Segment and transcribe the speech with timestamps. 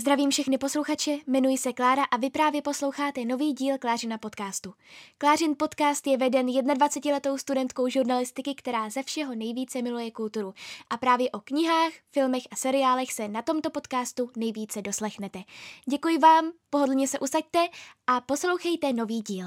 [0.00, 4.74] Zdravím všechny posluchače, jmenuji se Klára a vy právě posloucháte nový díl Klářina podcastu.
[5.18, 10.54] Klářin podcast je veden 21-letou studentkou žurnalistiky, která ze všeho nejvíce miluje kulturu.
[10.90, 15.42] A právě o knihách, filmech a seriálech se na tomto podcastu nejvíce doslechnete.
[15.90, 17.68] Děkuji vám, pohodlně se usaďte
[18.06, 19.46] a poslouchejte nový díl.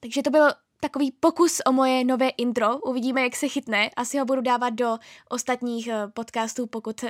[0.00, 0.48] Takže to byl
[0.80, 2.78] takový pokus o moje nové intro.
[2.78, 3.90] Uvidíme, jak se chytne.
[3.96, 7.04] Asi ho budu dávat do ostatních eh, podcastů, pokud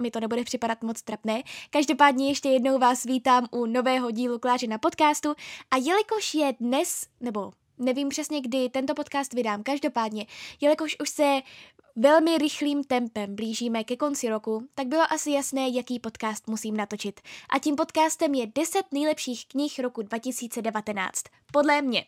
[0.00, 1.42] mi to nebude připadat moc trapné.
[1.70, 5.34] Každopádně ještě jednou vás vítám u nového dílu Kláři na podcastu
[5.70, 10.26] a jelikož je dnes, nebo nevím přesně kdy tento podcast vydám, každopádně,
[10.60, 11.42] jelikož už se
[11.96, 17.20] velmi rychlým tempem blížíme ke konci roku, tak bylo asi jasné, jaký podcast musím natočit.
[17.50, 21.22] A tím podcastem je 10 nejlepších knih roku 2019.
[21.52, 22.04] Podle mě.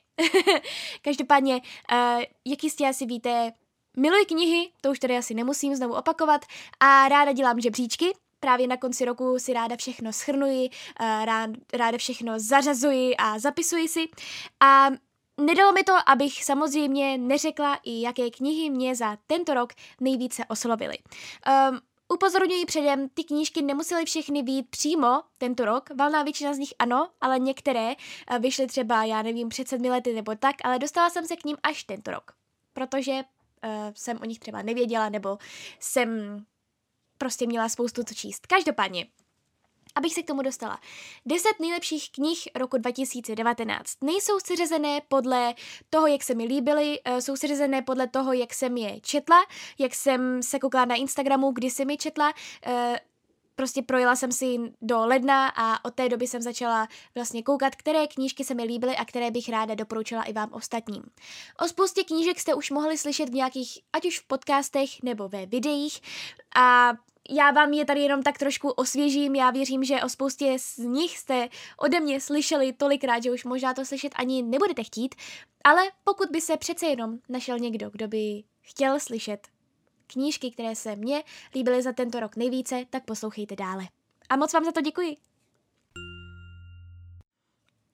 [1.03, 3.53] Každopádně, uh, jak jistě asi víte,
[4.01, 6.45] Miluji knihy, to už tady asi nemusím znovu opakovat,
[6.81, 10.71] a ráda dělám žebříčky, právě na konci roku si ráda všechno schrnuji,
[11.01, 14.09] rád, ráda všechno zařazuji a zapisuji si.
[14.61, 14.91] A
[15.41, 20.99] nedalo mi to, abych samozřejmě neřekla i jaké knihy mě za tento rok nejvíce oslovily.
[21.71, 21.81] Um,
[22.13, 27.09] Upozorňuji předem, ty knížky nemusely všechny být přímo tento rok, valná většina z nich ano,
[27.21, 27.95] ale některé
[28.39, 31.57] vyšly třeba, já nevím, před sedmi lety nebo tak, ale dostala jsem se k ním
[31.63, 32.33] až tento rok.
[32.73, 33.23] Protože
[33.65, 35.39] uh, jsem o nich třeba nevěděla, nebo
[35.81, 36.41] jsem
[37.19, 38.47] prostě měla spoustu co číst.
[38.47, 39.07] Každopádně,
[39.95, 40.81] abych se k tomu dostala.
[41.27, 45.55] 10 nejlepších knih roku 2019 nejsou seřazené podle
[45.91, 49.37] toho, jak se mi líbily, eh, jsou seřazené podle toho, jak jsem je četla,
[49.79, 52.33] jak jsem se koukala na Instagramu, kdy jsem je četla,
[52.67, 53.01] eh,
[53.61, 58.07] prostě projela jsem si do ledna a od té doby jsem začala vlastně koukat, které
[58.07, 61.03] knížky se mi líbily a které bych ráda doporučila i vám ostatním.
[61.65, 65.47] O spoustě knížek jste už mohli slyšet v nějakých, ať už v podcastech nebo ve
[65.47, 66.01] videích.
[66.57, 66.93] A
[67.31, 71.19] já vám je tady jenom tak trošku osvěžím, já věřím, že o spoustě z nich
[71.19, 75.15] jste ode mě slyšeli tolikrát, že už možná to slyšet ani nebudete chtít,
[75.65, 79.49] ale pokud by se přece jenom našel někdo, kdo by chtěl slyšet
[80.13, 81.23] knížky, které se mně
[81.55, 83.89] líbily za tento rok nejvíce, tak poslouchejte dále.
[84.29, 85.17] A moc vám za to děkuji.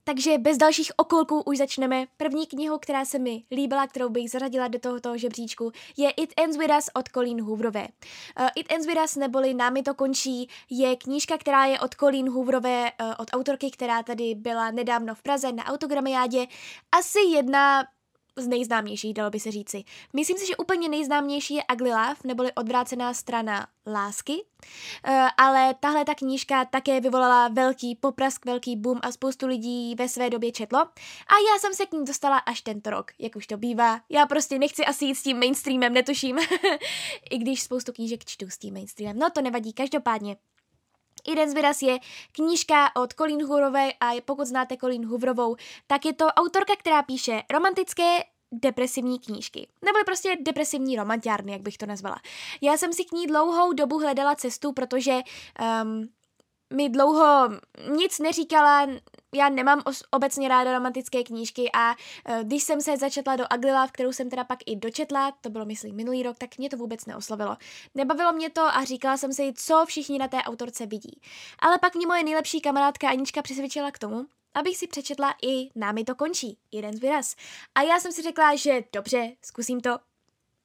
[0.09, 2.07] Takže bez dalších okolků už začneme.
[2.17, 6.57] První knihu, která se mi líbila, kterou bych zařadila do tohoto žebříčku, je It Ends
[6.57, 7.89] With Us od Colleen Hooverové.
[8.41, 12.31] Uh, It Ends With Us, neboli Námi to končí, je knížka, která je od Colleen
[12.31, 16.47] Hooverové, uh, od autorky, která tady byla nedávno v Praze na autogramiádě.
[16.93, 17.85] Asi jedna
[18.37, 19.85] z nejznámějších, dalo by se říci.
[20.13, 26.05] Myslím si, že úplně nejznámější je Ugly Love, neboli odvrácená strana lásky, uh, ale tahle
[26.05, 30.79] ta knížka také vyvolala velký poprask, velký boom a spoustu lidí ve své době četlo.
[30.79, 34.01] A já jsem se k ní dostala až tento rok, jak už to bývá.
[34.11, 36.39] Já prostě nechci asi jít s tím mainstreamem, netuším.
[37.31, 39.19] I když spoustu knížek čtu s tím mainstreamem.
[39.19, 40.37] No to nevadí, každopádně.
[41.29, 41.99] Jeden z je
[42.33, 45.57] knížka od Colleen Hooverové a pokud znáte Colleen Hooverovou,
[45.87, 48.19] tak je to autorka, která píše romantické
[48.53, 49.69] depresivní knížky.
[49.85, 52.17] Nebo prostě depresivní romantiárny, jak bych to nazvala.
[52.61, 55.13] Já jsem si k ní dlouhou dobu hledala cestu, protože
[55.83, 56.09] um,
[56.73, 57.49] mi dlouho
[57.97, 58.87] nic neříkala,
[59.37, 63.87] já nemám os- obecně ráda romantické knížky a uh, když jsem se začetla do Aglila,
[63.87, 66.77] v kterou jsem teda pak i dočetla, to bylo myslím minulý rok, tak mě to
[66.77, 67.57] vůbec neoslovilo.
[67.95, 71.21] Nebavilo mě to a říkala jsem si, co všichni na té autorce vidí.
[71.59, 76.05] Ale pak mě moje nejlepší kamarádka Anička přesvědčila k tomu, abych si přečetla i Námi
[76.05, 77.35] to končí, jeden z výraz.
[77.75, 79.99] A já jsem si řekla, že dobře, zkusím to.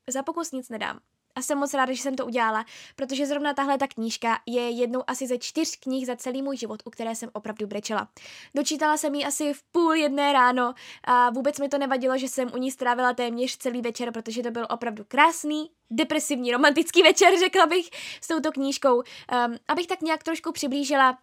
[0.08, 1.00] Za pokus nic nedám.
[1.36, 2.66] A jsem moc ráda, že jsem to udělala,
[2.96, 6.82] protože zrovna tahle ta knížka je jednou asi ze čtyř knih za celý můj život,
[6.86, 8.08] u které jsem opravdu brečela.
[8.56, 12.52] Dočítala jsem ji asi v půl jedné ráno a vůbec mi to nevadilo, že jsem
[12.54, 17.66] u ní strávila téměř celý večer, protože to byl opravdu krásný, depresivní, romantický večer, řekla
[17.66, 17.90] bych,
[18.22, 18.96] s touto knížkou.
[18.96, 21.18] Um, abych tak nějak trošku přiblížila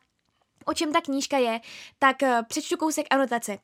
[0.68, 1.60] o čem ta knížka je,
[1.98, 3.58] tak eh, přečtu kousek anotace.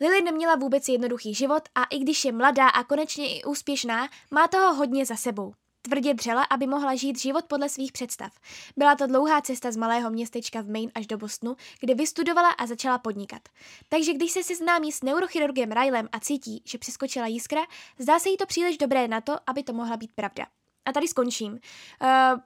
[0.00, 4.48] Lily neměla vůbec jednoduchý život a i když je mladá a konečně i úspěšná, má
[4.48, 5.54] toho hodně za sebou.
[5.82, 8.32] Tvrdě dřela, aby mohla žít život podle svých představ.
[8.76, 12.66] Byla to dlouhá cesta z malého městečka v Maine až do Bostonu, kde vystudovala a
[12.66, 13.42] začala podnikat.
[13.88, 17.60] Takže když se seznámí s neurochirurgem Rylem a cítí, že přeskočila jiskra,
[17.98, 20.46] zdá se jí to příliš dobré na to, aby to mohla být pravda.
[20.84, 21.52] A tady skončím.
[21.52, 22.40] Uh,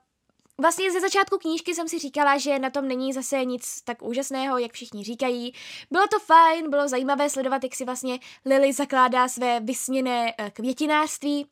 [0.61, 4.57] Vlastně ze začátku knížky jsem si říkala, že na tom není zase nic tak úžasného,
[4.57, 5.53] jak všichni říkají.
[5.91, 11.45] Bylo to fajn, bylo zajímavé sledovat, jak si vlastně Lily zakládá své vysněné eh, květinářství,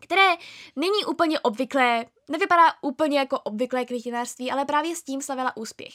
[0.00, 0.30] které
[0.76, 5.94] není úplně obvyklé, nevypadá úplně jako obvyklé květinářství, ale právě s tím slavila úspěch.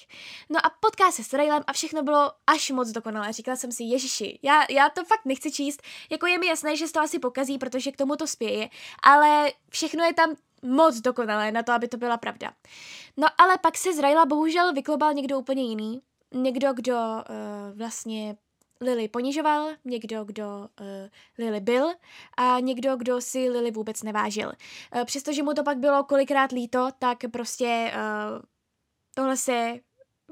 [0.50, 3.34] No a potká se s Raylem a všechno bylo až moc dokonalé.
[3.34, 6.92] Říkala jsem si, ježiši, já, já to fakt nechci číst, jako je mi jasné, že
[6.92, 8.70] to asi pokazí, protože k tomu to spěje,
[9.04, 12.54] ale všechno je tam moc dokonalé na to, aby to byla pravda.
[13.18, 16.02] No ale pak se z Raila bohužel vyklobal někdo úplně jiný.
[16.34, 18.36] Někdo, kdo uh, vlastně
[18.82, 20.46] Lily ponižoval, někdo, kdo
[20.80, 20.86] uh,
[21.38, 21.88] Lily byl
[22.38, 24.52] a někdo, kdo si Lily vůbec nevážil.
[24.96, 28.42] Uh, přestože mu to pak bylo kolikrát líto, tak prostě uh,
[29.16, 29.74] tohle se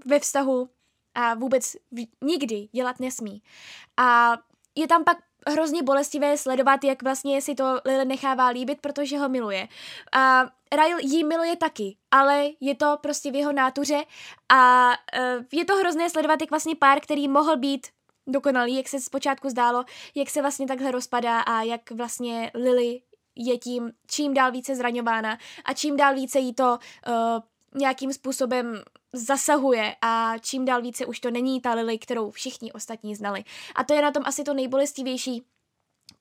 [0.05, 0.69] ve vztahu
[1.15, 1.75] a vůbec
[2.21, 3.43] nikdy dělat nesmí.
[3.97, 4.37] A
[4.75, 5.17] je tam pak
[5.47, 9.67] hrozně bolestivé sledovat, jak vlastně si to Lily nechává líbit, protože ho miluje.
[10.11, 14.03] A Ryle jí miluje taky, ale je to prostě v jeho nátuře
[14.49, 14.91] a
[15.51, 17.87] je to hrozné sledovat, jak vlastně pár, který mohl být
[18.31, 19.85] dokonalý, jak se zpočátku zdálo,
[20.15, 23.01] jak se vlastně takhle rozpadá a jak vlastně Lily
[23.35, 27.13] je tím čím dál více zraňována a čím dál více jí to uh,
[27.75, 28.83] nějakým způsobem
[29.13, 33.43] zasahuje a čím dál více už to není ta Lily, kterou všichni ostatní znali.
[33.75, 35.43] A to je na tom asi to nejbolestivější.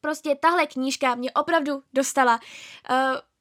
[0.00, 2.40] Prostě tahle knížka mě opravdu dostala.
[2.90, 2.96] Uh,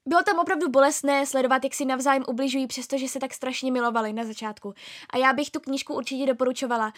[0.07, 4.23] bylo tam opravdu bolestné sledovat, jak si navzájem ubližují, přestože se tak strašně milovali na
[4.23, 4.73] začátku.
[5.09, 6.93] A já bych tu knížku určitě doporučovala.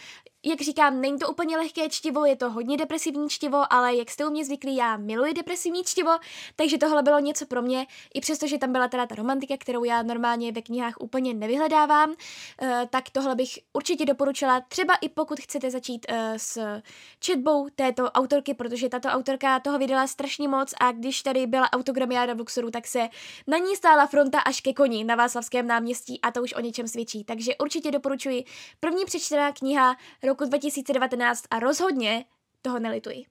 [0.45, 4.25] Jak říkám, není to úplně lehké čtivo, je to hodně depresivní čtivo, ale jak jste
[4.25, 6.11] u mě zvyklí, já miluji depresivní čtivo,
[6.55, 10.03] takže tohle bylo něco pro mě, i přestože tam byla teda ta romantika, kterou já
[10.03, 12.13] normálně ve knihách úplně nevyhledávám,
[12.61, 16.81] eh, tak tohle bych určitě doporučila, třeba i pokud chcete začít eh, s
[17.19, 22.33] četbou této autorky, protože tato autorka toho vydala strašně moc a když tady byla autogramiáda
[22.33, 23.09] v Luxoru, tak se se
[23.47, 26.87] na ní stála fronta až ke koni na Václavském náměstí a to už o něčem
[26.87, 27.23] svědčí.
[27.23, 28.45] Takže určitě doporučuji
[28.79, 32.25] první přečtená kniha roku 2019 a rozhodně
[32.61, 33.25] toho nelituji.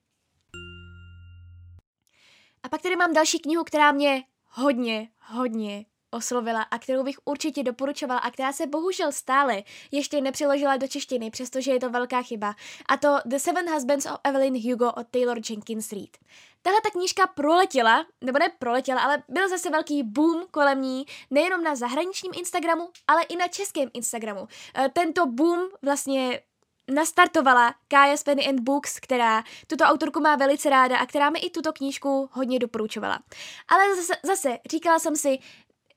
[2.62, 7.62] A pak tady mám další knihu, která mě hodně, hodně oslovila a kterou bych určitě
[7.62, 12.54] doporučovala a která se bohužel stále ještě nepřeložila do češtiny, přestože je to velká chyba.
[12.88, 16.16] A to The Seven Husbands of Evelyn Hugo od Taylor Jenkins Reid.
[16.62, 21.62] Tahle ta knížka proletěla, nebo ne proletěla, ale byl zase velký boom kolem ní, nejenom
[21.62, 24.48] na zahraničním Instagramu, ale i na českém Instagramu.
[24.78, 26.40] E, tento boom vlastně
[26.94, 31.50] nastartovala Kaya Penny and Books, která tuto autorku má velice ráda a která mi i
[31.50, 33.18] tuto knížku hodně doporučovala.
[33.68, 35.38] Ale zase, zase říkala jsem si,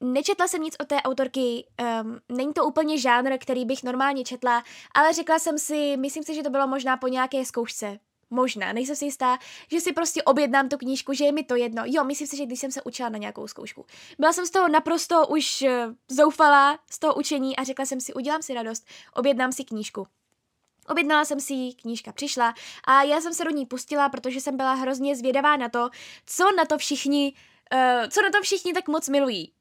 [0.02, 1.68] Nečetla jsem nic o té autorky,
[2.02, 4.64] um, není to úplně žánr, který bych normálně četla,
[4.94, 8.00] ale řekla jsem si, myslím si, že to bylo možná po nějaké zkoušce.
[8.34, 9.38] Možná, nejsem si jistá,
[9.72, 11.84] že si prostě objednám tu knížku, že je mi to jedno.
[11.86, 13.86] Jo, myslím si, že když jsem se učila na nějakou zkoušku.
[14.20, 15.70] Byla jsem z toho naprosto už uh,
[16.08, 20.08] zoufalá, z toho učení a řekla jsem si, udělám si radost, objednám si knížku.
[20.88, 22.54] Objednala jsem si knížka přišla
[22.84, 25.90] a já jsem se do ní pustila, protože jsem byla hrozně zvědavá na to,
[26.26, 27.34] co na to všichni,
[27.74, 29.52] uh, co na to všichni tak moc milují.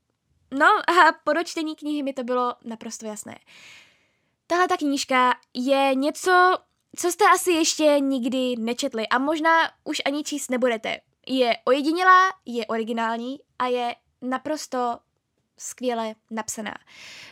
[0.51, 3.39] No a po dočtení knihy mi to bylo naprosto jasné.
[4.47, 6.59] Tahle ta knížka je něco,
[6.97, 11.01] co jste asi ještě nikdy nečetli a možná už ani číst nebudete.
[11.27, 14.99] Je ojedinělá, je originální a je naprosto
[15.59, 16.75] skvěle napsaná.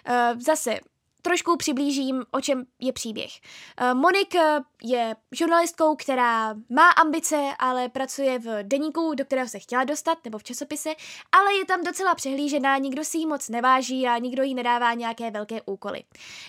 [0.09, 0.81] Uh, zase,
[1.23, 3.31] trošku přiblížím, o čem je příběh.
[3.77, 9.59] Eh, Monik eh, je žurnalistkou, která má ambice, ale pracuje v deníku, do kterého se
[9.59, 10.91] chtěla dostat, nebo v časopise,
[11.33, 15.31] ale je tam docela přehlížená, nikdo si ji moc neváží a nikdo jí nedává nějaké
[15.31, 16.03] velké úkoly.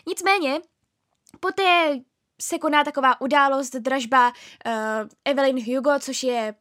[0.07, 0.59] Nicméně,
[1.39, 1.99] poté
[2.41, 4.73] se koná taková událost, dražba uh,
[5.25, 6.55] Evelyn Hugo, což je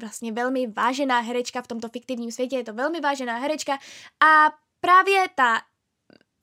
[0.00, 3.78] vlastně velmi vážená herečka v tomto fiktivním světě, je to velmi vážená herečka
[4.26, 5.60] a právě ta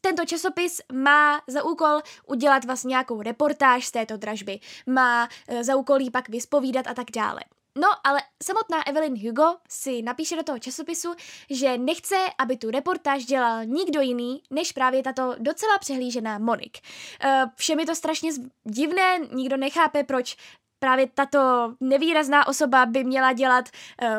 [0.02, 5.76] tento časopis má za úkol udělat vlastně nějakou reportáž z této dražby, má e, za
[5.76, 7.42] úkol jí pak vyspovídat a tak dále.
[7.78, 11.14] No, ale samotná Evelyn Hugo si napíše do toho časopisu,
[11.50, 16.78] že nechce, aby tu reportáž dělal nikdo jiný, než právě tato docela přehlížená Monik.
[17.24, 18.32] E, všem je to strašně
[18.64, 20.38] divné, nikdo nechápe, proč
[20.80, 23.70] právě tato nevýrazná osoba by měla dělat
[24.02, 24.18] e,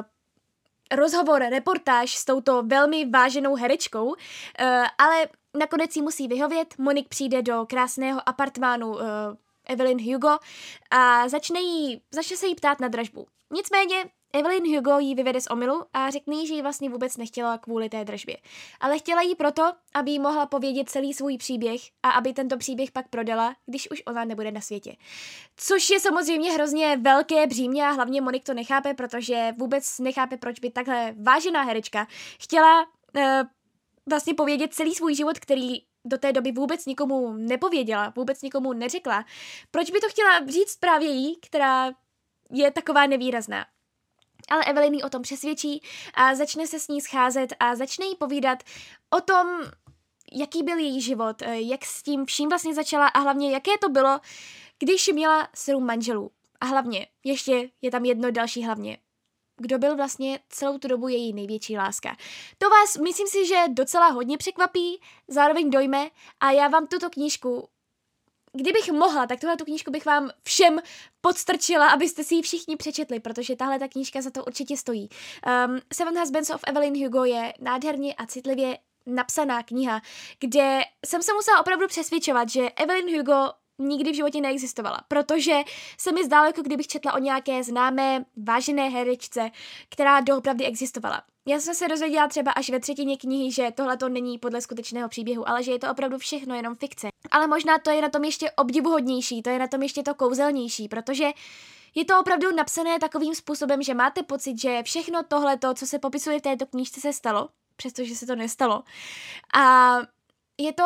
[0.97, 4.15] rozhovor, reportáž s touto velmi váženou herečkou,
[4.99, 5.27] ale
[5.59, 9.00] nakonec jí musí vyhovět, Monik přijde do krásného apartmánu uh,
[9.64, 10.38] Evelyn Hugo
[10.90, 13.26] a začne, jí, začne se jí ptát na dražbu.
[13.50, 17.59] Nicméně Evelyn Hugo jí vyvede z omilu a řekne jí, že ji vlastně vůbec nechtěla
[17.59, 18.37] kvůli té dražbě.
[18.80, 22.90] Ale chtěla jí proto, aby jí mohla povědět celý svůj příběh a aby tento příběh
[22.90, 24.97] pak prodala, když už ona nebude na světě.
[25.56, 30.61] Což je samozřejmě hrozně velké břímě a hlavně Monik to nechápe, protože vůbec nechápe, proč
[30.61, 32.06] by takhle vážená herečka
[32.40, 32.82] chtěla
[33.16, 33.23] uh,
[34.09, 39.25] vlastně povědět celý svůj život, který do té doby vůbec nikomu nepověděla, vůbec nikomu neřekla.
[39.71, 41.92] Proč by to chtěla říct právě jí, která
[42.50, 43.66] je taková nevýrazná?
[44.49, 45.82] Ale Evelyn o tom přesvědčí
[46.14, 48.59] a začne se s ní scházet a začne jí povídat
[49.11, 49.47] o tom,
[50.32, 54.21] jaký byl její život, jak s tím vším vlastně začala a hlavně jaké to bylo,
[54.78, 56.30] když měla sedm manželů.
[56.61, 58.99] A hlavně, ještě je tam jedno další hlavně.
[59.62, 62.16] Kdo byl vlastně celou tu dobu její největší láska.
[62.59, 67.69] To vás, myslím si, že docela hodně překvapí, zároveň dojme a já vám tuto knížku
[68.54, 70.81] kdybych mohla, tak tuhle tu knížku bych vám všem
[71.21, 75.09] podstrčila, abyste si ji všichni přečetli, protože tahle ta knížka za to určitě stojí.
[75.66, 80.00] Um, Seven Husbands of Evelyn Hugo je nádherně a citlivě napsaná kniha,
[80.40, 85.61] kde jsem se musela opravdu přesvědčovat, že Evelyn Hugo nikdy v životě neexistovala, protože
[85.99, 89.50] se mi zdálo, jako kdybych četla o nějaké známé, vážené herečce,
[89.88, 91.23] která doopravdy existovala.
[91.47, 95.09] Já jsem se dozvěděla třeba až ve třetině knihy, že tohle to není podle skutečného
[95.09, 97.09] příběhu, ale že je to opravdu všechno jenom fikce.
[97.31, 100.88] Ale možná to je na tom ještě obdivuhodnější, to je na tom ještě to kouzelnější,
[100.88, 101.25] protože
[101.95, 106.38] je to opravdu napsané takovým způsobem, že máte pocit, že všechno tohle, co se popisuje
[106.38, 108.83] v této knížce, se stalo, přestože se to nestalo.
[109.55, 109.97] A
[110.59, 110.85] je to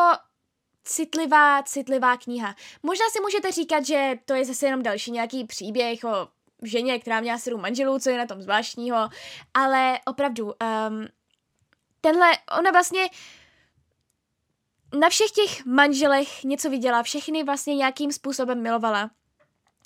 [0.86, 2.54] citlivá, citlivá kniha.
[2.82, 6.28] Možná si můžete říkat, že to je zase jenom další nějaký příběh o
[6.62, 9.08] ženě, která měla sedm manželů, co je na tom zvláštního,
[9.54, 11.06] ale opravdu, um,
[12.00, 13.08] tenhle, ona vlastně
[15.00, 19.10] na všech těch manželech něco viděla, všechny vlastně nějakým způsobem milovala.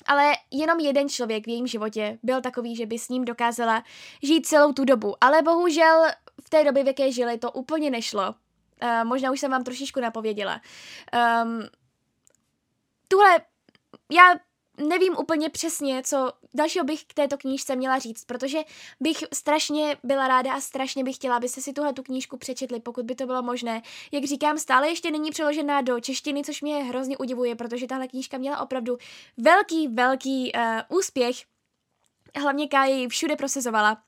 [0.06, 3.84] Ale jenom jeden člověk v jejím životě byl takový, že by s ním dokázala
[4.22, 5.24] žít celou tu dobu.
[5.24, 6.02] Ale bohužel
[6.44, 8.34] v té době, v jaké žili, to úplně nešlo.
[8.82, 10.60] Uh, možná už jsem vám trošičku napověděla.
[11.44, 11.62] Um,
[13.08, 13.40] tuhle,
[14.12, 14.34] já
[14.88, 18.58] nevím úplně přesně, co dalšího bych k této knížce měla říct, protože
[19.00, 23.04] bych strašně byla ráda a strašně bych chtěla, abyste si tuhle tu knížku přečetli, pokud
[23.04, 23.82] by to bylo možné.
[24.12, 28.38] Jak říkám, stále ještě není přeložená do češtiny, což mě hrozně udivuje, protože tahle knížka
[28.38, 28.98] měla opravdu
[29.36, 31.36] velký, velký uh, úspěch.
[32.36, 34.02] Hlavně Kája všude prosezovala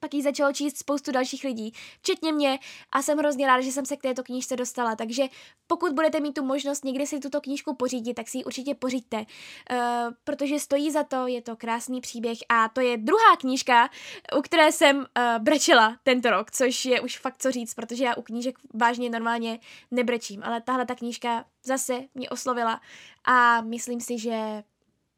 [0.00, 2.58] pak ji začalo číst spoustu dalších lidí, včetně mě
[2.92, 5.24] a jsem hrozně ráda, že jsem se k této knížce dostala, takže
[5.66, 9.16] pokud budete mít tu možnost někdy si tuto knížku pořídit, tak si ji určitě pořiďte,
[9.16, 9.76] uh,
[10.24, 13.90] protože stojí za to, je to krásný příběh a to je druhá knížka,
[14.38, 15.04] u které jsem uh,
[15.38, 19.58] brečela tento rok, což je už fakt co říct, protože já u knížek vážně normálně
[19.90, 22.80] nebrečím, ale tahle ta knížka zase mě oslovila
[23.24, 24.62] a myslím si, že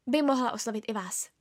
[0.07, 1.38] by mohla oslovit i vás.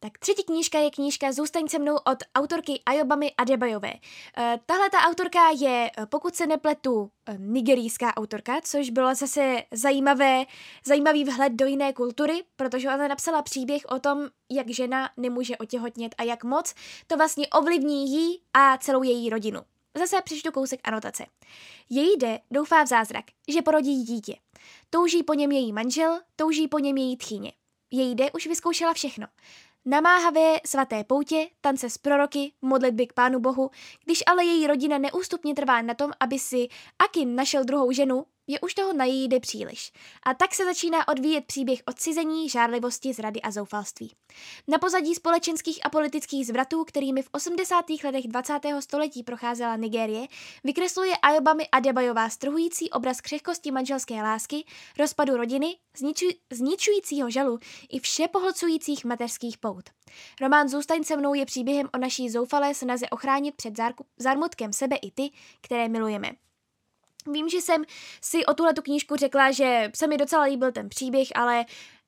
[0.00, 3.92] Tak třetí knížka je knížka Zůstaň se mnou od autorky Ayobamy Adebayové.
[4.38, 9.62] E, tahle ta autorka je, eh, pokud se nepletu, eh, nigerijská autorka, což bylo zase
[9.72, 10.44] zajímavé,
[10.86, 16.14] zajímavý vhled do jiné kultury, protože ona napsala příběh o tom, jak žena nemůže otěhotnět
[16.18, 16.74] a jak moc
[17.06, 19.60] to vlastně ovlivní jí a celou její rodinu.
[19.98, 21.26] Zase přečtu kousek anotace.
[21.90, 24.36] Její jde doufá v zázrak, že porodí dítě.
[24.90, 27.52] Touží po něm její manžel, touží po něm její tchýně.
[27.90, 29.26] Její jde už vyzkoušela všechno.
[29.90, 33.70] Namáhavé svaté poutě, tance s proroky, modlitby k Pánu Bohu,
[34.04, 36.68] když ale její rodina neústupně trvá na tom, aby si
[36.98, 39.92] Akin našel druhou ženu, je už toho na její jde příliš.
[40.22, 44.14] A tak se začíná odvíjet příběh odcizení, žárlivosti, zrady a zoufalství.
[44.68, 47.84] Na pozadí společenských a politických zvratů, kterými v 80.
[48.04, 48.60] letech 20.
[48.80, 50.26] století procházela Nigérie,
[50.64, 54.64] vykresluje Ayobami Adebayová strhující obraz křehkosti manželské lásky,
[54.98, 59.90] rozpadu rodiny, zničuj, zničujícího žalu i vše pohlcujících mateřských pout.
[60.40, 63.74] Román Zůstaň se mnou je příběhem o naší zoufalé snaze ochránit před
[64.18, 66.47] zármutkem sebe i ty, které milujeme.
[67.32, 67.84] Vím, že jsem
[68.22, 71.64] si o tuhle tu knížku řekla, že se mi docela líbil ten příběh, ale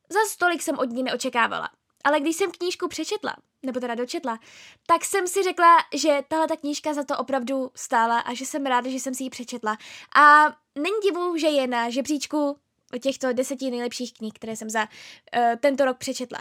[0.09, 1.69] za stolik jsem od ní neočekávala.
[2.05, 4.39] Ale když jsem knížku přečetla, nebo teda dočetla,
[4.87, 8.67] tak jsem si řekla, že tahle ta knížka za to opravdu stála a že jsem
[8.67, 9.77] ráda, že jsem si ji přečetla.
[10.17, 10.45] A
[10.79, 12.57] není divu, že je na žebříčku
[13.03, 16.39] těchto deseti nejlepších knih, které jsem za uh, tento rok přečetla.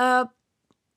[0.00, 0.28] Uh,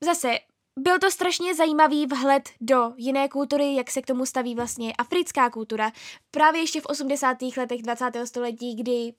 [0.00, 0.38] zase,
[0.78, 5.50] byl to strašně zajímavý vhled do jiné kultury, jak se k tomu staví vlastně africká
[5.50, 5.92] kultura.
[6.30, 7.36] Právě ještě v 80.
[7.56, 8.10] letech 20.
[8.24, 9.14] století, kdy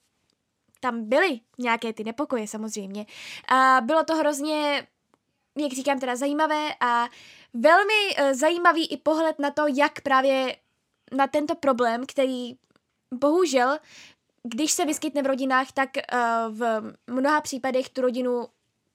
[0.79, 3.05] tam byly nějaké ty nepokoje samozřejmě.
[3.48, 4.88] A bylo to hrozně,
[5.57, 7.07] jak říkám, teda zajímavé a
[7.53, 10.55] velmi uh, zajímavý i pohled na to, jak právě
[11.12, 12.55] na tento problém, který
[13.13, 13.79] bohužel,
[14.43, 18.48] když se vyskytne v rodinách, tak uh, v mnoha případech tu rodinu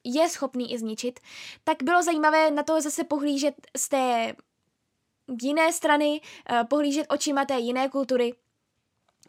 [0.05, 1.21] je schopný i zničit,
[1.64, 4.35] tak bylo zajímavé na to zase pohlížet z té
[5.43, 8.35] jiné strany, eh, pohlížet očima té jiné kultury.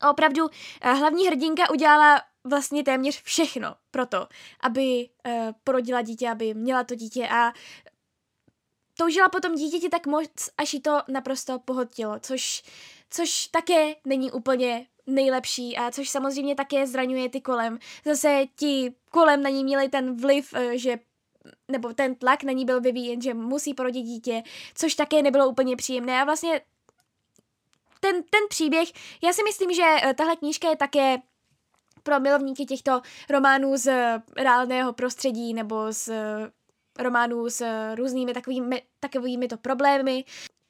[0.02, 0.50] A opravdu
[0.82, 4.28] eh, hlavní hrdinka udělala vlastně téměř všechno pro to,
[4.60, 7.54] aby eh, porodila dítě, aby měla to dítě a
[8.98, 12.64] toužila potom dítěti tak moc, až jí to naprosto pohodtilo, což,
[13.10, 17.80] což také není úplně nejlepší a což samozřejmě také zraňuje ty kolem.
[18.06, 21.00] Zase ti kolem na ní měli ten vliv, eh, že
[21.68, 24.44] nebo ten tlak na ní byl vyvíjen, že musí porodit dítě,
[24.76, 26.62] což také nebylo úplně příjemné a vlastně
[28.00, 28.90] ten, ten příběh,
[29.24, 31.18] já si myslím, že eh, tahle knížka je také
[32.04, 33.94] pro milovníky těchto románů z
[34.38, 36.10] reálného prostředí nebo z
[37.00, 40.24] románů s různými takovými, takovými to problémy.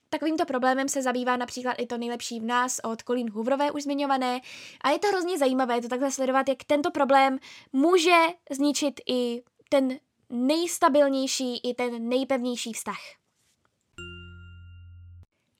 [0.09, 4.41] Takovýmto problémem se zabývá například i to nejlepší v nás od Colleen Hooverové už zmiňované
[4.81, 7.39] a je to hrozně zajímavé to takhle sledovat, jak tento problém
[7.73, 8.17] může
[8.51, 9.99] zničit i ten
[10.29, 12.99] nejstabilnější i ten nejpevnější vztah.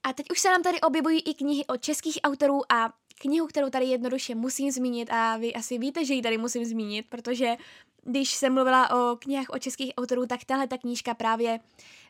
[0.03, 3.69] A teď už se nám tady objevují i knihy od českých autorů a knihu, kterou
[3.69, 7.55] tady jednoduše musím zmínit a vy asi víte, že ji tady musím zmínit, protože
[8.03, 11.59] když jsem mluvila o knihách od českých autorů, tak tahle ta knížka právě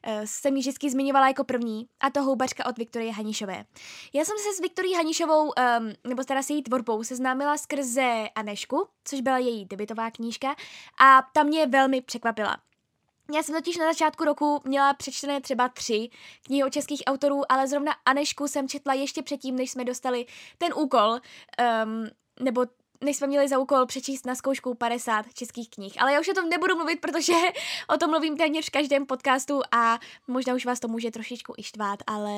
[0.07, 3.65] uh, se mi vždycky zmiňovala jako první, a to Houbačka od Viktorie Hanišové.
[4.13, 5.53] Já jsem se s Viktorií Hanišovou, um,
[6.07, 10.55] nebo teda s její tvorbou, seznámila skrze Anešku, což byla její debitová knížka,
[11.01, 12.57] a ta mě velmi překvapila.
[13.33, 16.09] Já jsem totiž na začátku roku měla přečtené třeba tři
[16.45, 20.25] knihy od českých autorů, ale zrovna Anešku jsem četla ještě předtím, než jsme dostali
[20.57, 22.07] ten úkol, um,
[22.39, 22.65] nebo
[23.03, 26.01] než jsme měli za úkol přečíst na zkoušku 50 českých knih.
[26.01, 27.33] Ale já už o tom nebudu mluvit, protože
[27.93, 31.63] o tom mluvím téměř v každém podcastu a možná už vás to může trošičku i
[31.63, 32.31] štvát, ale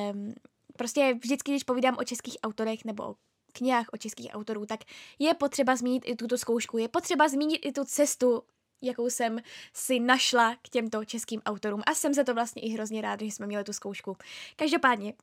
[0.77, 3.15] prostě vždycky, když povídám o českých autorech nebo o
[3.53, 4.79] knihách o českých autorů, tak
[5.19, 8.43] je potřeba zmínit i tuto zkoušku, je potřeba zmínit i tu cestu,
[8.81, 9.39] jakou jsem
[9.73, 13.25] si našla k těmto českým autorům a jsem za to vlastně i hrozně rád, že
[13.25, 14.17] jsme měli tu zkoušku.
[14.55, 15.13] Každopádně,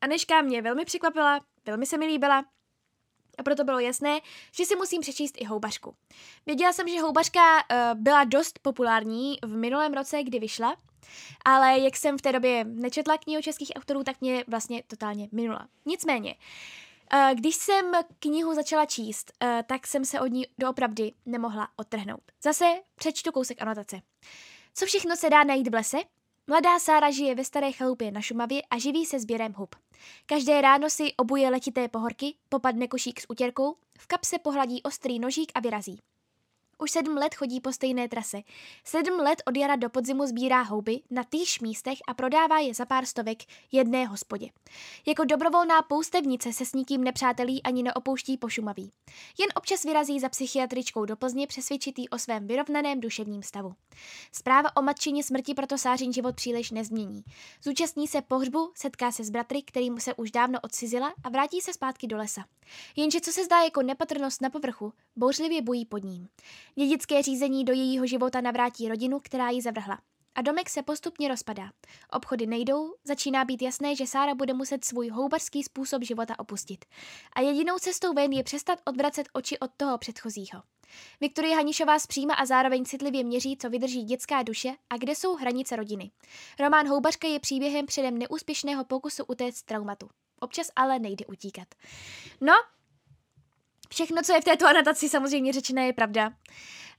[0.00, 2.44] Aneška mě velmi překvapila, velmi se mi líbila,
[3.40, 4.20] a proto bylo jasné,
[4.54, 5.94] že si musím přečíst i houbařku.
[6.46, 10.76] Věděla jsem, že houbařka uh, byla dost populární v minulém roce, kdy vyšla,
[11.44, 15.68] ale jak jsem v té době nečetla knihu českých autorů, tak mě vlastně totálně minula.
[15.86, 16.34] Nicméně,
[17.14, 22.22] uh, když jsem knihu začala číst, uh, tak jsem se od ní doopravdy nemohla odtrhnout.
[22.42, 24.00] Zase přečtu kousek anotace.
[24.74, 25.98] Co všechno se dá najít v lese?
[26.50, 29.74] Mladá Sára žije ve staré chalupě na Šumavě a živí se sběrem hub.
[30.26, 35.52] Každé ráno si obuje letité pohorky, popadne košík s utěrkou, v kapse pohladí ostrý nožík
[35.54, 35.98] a vyrazí.
[36.82, 38.40] Už sedm let chodí po stejné trase.
[38.84, 42.86] Sedm let od jara do podzimu sbírá houby na týž místech a prodává je za
[42.86, 43.38] pár stovek
[43.72, 44.50] jedné hospodě.
[45.06, 48.92] Jako dobrovolná poustevnice se s nikým nepřátelí ani neopouští pošumaví.
[49.38, 53.74] Jen občas vyrazí za psychiatričkou do Plzně přesvědčitý o svém vyrovnaném duševním stavu.
[54.32, 57.24] Zpráva o matčině smrti proto Sářin život příliš nezmění.
[57.62, 61.72] Zúčastní se pohřbu, setká se s bratry, kterým se už dávno odcizila a vrátí se
[61.72, 62.44] zpátky do lesa.
[62.96, 66.28] Jenže co se zdá jako nepatrnost na povrchu, bouřlivě bojí pod ním.
[66.74, 69.98] Dědické řízení do jejího života navrátí rodinu, která ji zavrhla.
[70.34, 71.70] A domek se postupně rozpadá.
[72.12, 76.84] Obchody nejdou, začíná být jasné, že Sára bude muset svůj houbařský způsob života opustit.
[77.32, 80.62] A jedinou cestou ven je přestat odvracet oči od toho předchozího.
[81.20, 85.76] Viktorie Hanišová zpříma a zároveň citlivě měří, co vydrží dětská duše a kde jsou hranice
[85.76, 86.10] rodiny.
[86.60, 90.08] Román Houbařka je příběhem předem neúspěšného pokusu utéct traumatu.
[90.40, 91.68] Občas ale nejde utíkat.
[92.40, 92.52] No,
[93.92, 96.32] Všechno, co je v této anotaci samozřejmě řečené, je pravda.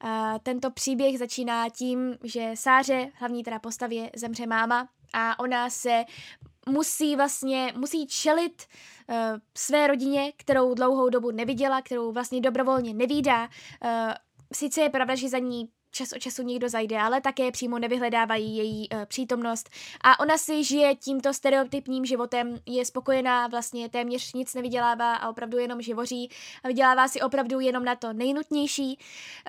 [0.03, 0.09] Uh,
[0.43, 6.03] tento příběh začíná tím, že Sáře, hlavní teda postavě, zemře máma a ona se
[6.69, 8.65] musí vlastně, musí čelit
[9.09, 9.15] uh,
[9.57, 13.43] své rodině, kterou dlouhou dobu neviděla, kterou vlastně dobrovolně nevídá.
[13.43, 13.49] Uh,
[14.53, 18.57] sice je pravda, že za ní čas od času někdo zajde, ale také přímo nevyhledávají
[18.57, 19.69] její uh, přítomnost.
[20.01, 25.57] A ona si žije tímto stereotypním životem, je spokojená, vlastně téměř nic nevydělává a opravdu
[25.57, 26.29] jenom živoří
[26.63, 28.99] a vydělává si opravdu jenom na to nejnutnější.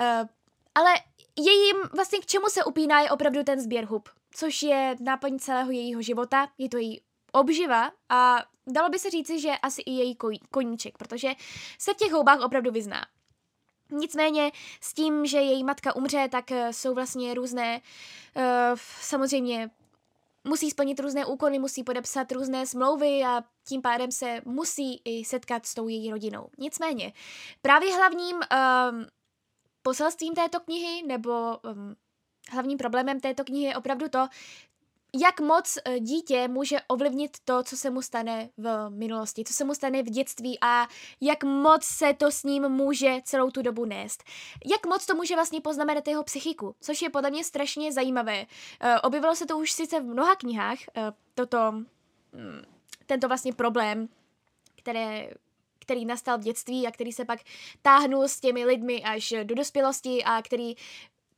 [0.01, 0.29] Uh,
[0.75, 0.91] ale
[1.39, 5.71] jejím vlastně k čemu se upíná je opravdu ten sběr hub, což je náplň celého
[5.71, 7.01] jejího života, je to její
[7.33, 10.17] obživa a dalo by se říci, že asi i její
[10.51, 11.33] koníček, protože
[11.79, 13.07] se v těch houbách opravdu vyzná.
[13.93, 17.81] Nicméně s tím, že její matka umře, tak eh, jsou vlastně různé,
[18.37, 18.43] uh,
[19.01, 19.71] samozřejmě
[20.45, 25.67] musí splnit různé úkony, musí podepsat různé smlouvy a tím pádem se musí i setkat
[25.67, 26.49] s tou její rodinou.
[26.59, 27.13] Nicméně,
[27.63, 29.07] právě hlavním um,
[29.83, 31.97] poselstvím této knihy nebo um,
[32.51, 34.29] hlavním problémem této knihy je opravdu to,
[35.15, 39.65] jak moc eh, dítě může ovlivnit to, co se mu stane v minulosti, co se
[39.65, 40.89] mu stane v dětství a
[41.21, 44.25] jak moc se to s ním může celou tu dobu nést.
[44.73, 48.47] Jak moc to může vlastně poznamenat jeho psychiku, což je podle mě strašně zajímavé.
[48.81, 52.63] Eh, objevilo se to už sice v mnoha knihách, eh, toto, mm,
[53.07, 54.09] tento vlastně problém,
[54.77, 55.31] které,
[55.79, 57.41] který nastal v dětství a který se pak
[57.83, 60.75] táhnul s těmi lidmi až do dospělosti a který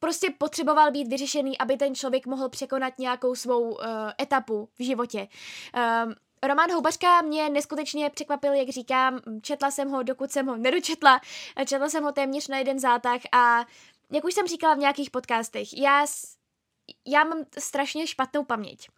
[0.04, 3.78] prostě potřeboval být vyřešený, aby ten člověk mohl překonat nějakou svou uh,
[4.20, 5.28] etapu v životě.
[6.04, 11.20] Um, Román Houbařka mě neskutečně překvapil, jak říkám, četla jsem ho, dokud jsem ho nedočetla,
[11.66, 13.66] četla jsem ho téměř na jeden zátah a
[14.12, 16.06] jak už jsem říkala v nějakých podcastech, já,
[17.06, 18.88] já mám strašně špatnou paměť.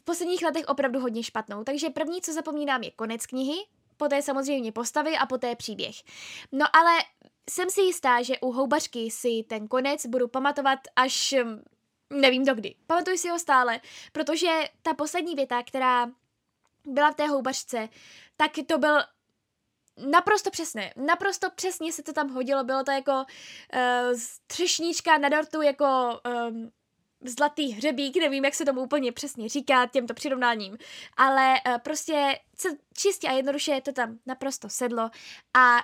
[0.00, 3.56] V posledních letech opravdu hodně špatnou, takže první, co zapomínám, je konec knihy,
[3.96, 5.96] poté samozřejmě postavy a poté příběh.
[6.52, 6.90] No ale
[7.50, 11.34] jsem si jistá, že u houbařky si ten konec budu pamatovat až
[12.10, 12.74] nevím dokdy.
[12.86, 13.80] Pamatuju si ho stále,
[14.12, 14.48] protože
[14.82, 16.10] ta poslední věta, která
[16.84, 17.88] byla v té houbařce,
[18.36, 18.98] tak to byl
[20.10, 20.92] naprosto přesné.
[20.96, 22.64] Naprosto přesně se to tam hodilo.
[22.64, 26.70] Bylo to jako uh, třešníčka na dortu, jako um,
[27.24, 30.78] zlatý hřebík, nevím, jak se tomu úplně přesně říká těmto přirovnáním,
[31.16, 32.38] ale uh, prostě
[32.94, 35.10] čistě a jednoduše to tam naprosto sedlo
[35.54, 35.78] a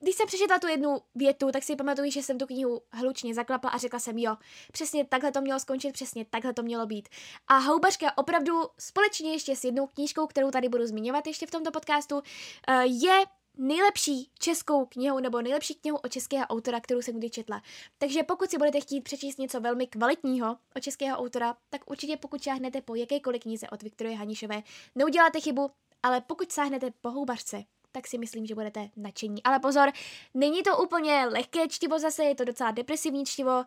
[0.00, 3.70] když jsem přečetla tu jednu větu, tak si pamatuju, že jsem tu knihu hlučně zaklapla
[3.70, 4.36] a řekla jsem, jo,
[4.72, 7.08] přesně takhle to mělo skončit, přesně takhle to mělo být.
[7.48, 11.70] A Houbařka opravdu společně ještě s jednou knížkou, kterou tady budu zmiňovat ještě v tomto
[11.70, 12.22] podcastu,
[12.68, 13.24] eh, je
[13.56, 17.62] nejlepší českou knihu nebo nejlepší knihu o českého autora, kterou jsem kdy četla.
[17.98, 22.42] Takže pokud si budete chtít přečíst něco velmi kvalitního o českého autora, tak určitě pokud
[22.42, 24.62] šáhnete po jakékoliv knize od Viktorie Hanišové,
[24.94, 25.70] neuděláte chybu,
[26.02, 27.64] ale pokud sáhnete po houbařce,
[27.96, 29.42] tak si myslím, že budete nadšení.
[29.42, 29.92] Ale pozor,
[30.34, 33.64] není to úplně lehké čtivo zase, je to docela depresivní čtivo,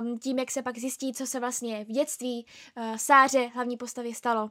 [0.00, 4.14] um, tím, jak se pak zjistí, co se vlastně v dětství uh, Sáře, hlavní postavě,
[4.14, 4.50] stalo.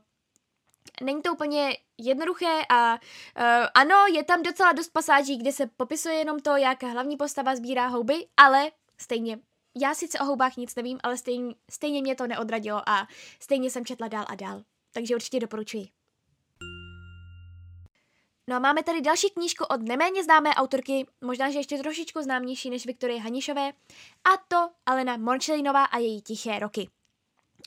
[1.01, 2.99] Není to úplně jednoduché a uh,
[3.73, 7.87] ano, je tam docela dost pasáží, kde se popisuje jenom to, jak hlavní postava sbírá
[7.87, 9.39] houby, ale stejně
[9.81, 13.07] já sice o houbách nic nevím, ale stejně, stejně mě to neodradilo a
[13.39, 14.63] stejně jsem četla dál a dál.
[14.93, 15.96] Takže určitě doporučuji.
[18.49, 22.69] No a máme tady další knížku od neméně známé autorky, možná, že ještě trošičku známější
[22.69, 23.69] než Viktorie Hanišové,
[24.23, 26.89] a to Alena Monštejnová a její tiché roky.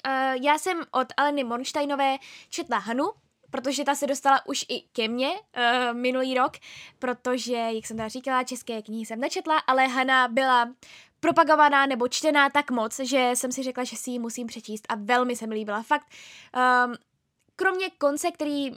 [0.07, 2.17] Uh, já jsem od Aleny Monštejnové
[2.51, 3.11] četla Hanu,
[3.51, 6.53] protože ta se dostala už i ke mně uh, minulý rok,
[6.99, 10.75] protože, jak jsem teda říkala, české knihy jsem nečetla, ale Hana byla
[11.21, 14.95] propagovaná nebo čtená tak moc, že jsem si řekla, že si ji musím přečíst a
[14.95, 15.83] velmi se mi líbila.
[15.83, 16.07] Fakt,
[16.87, 16.95] um,
[17.57, 18.71] kromě konce, který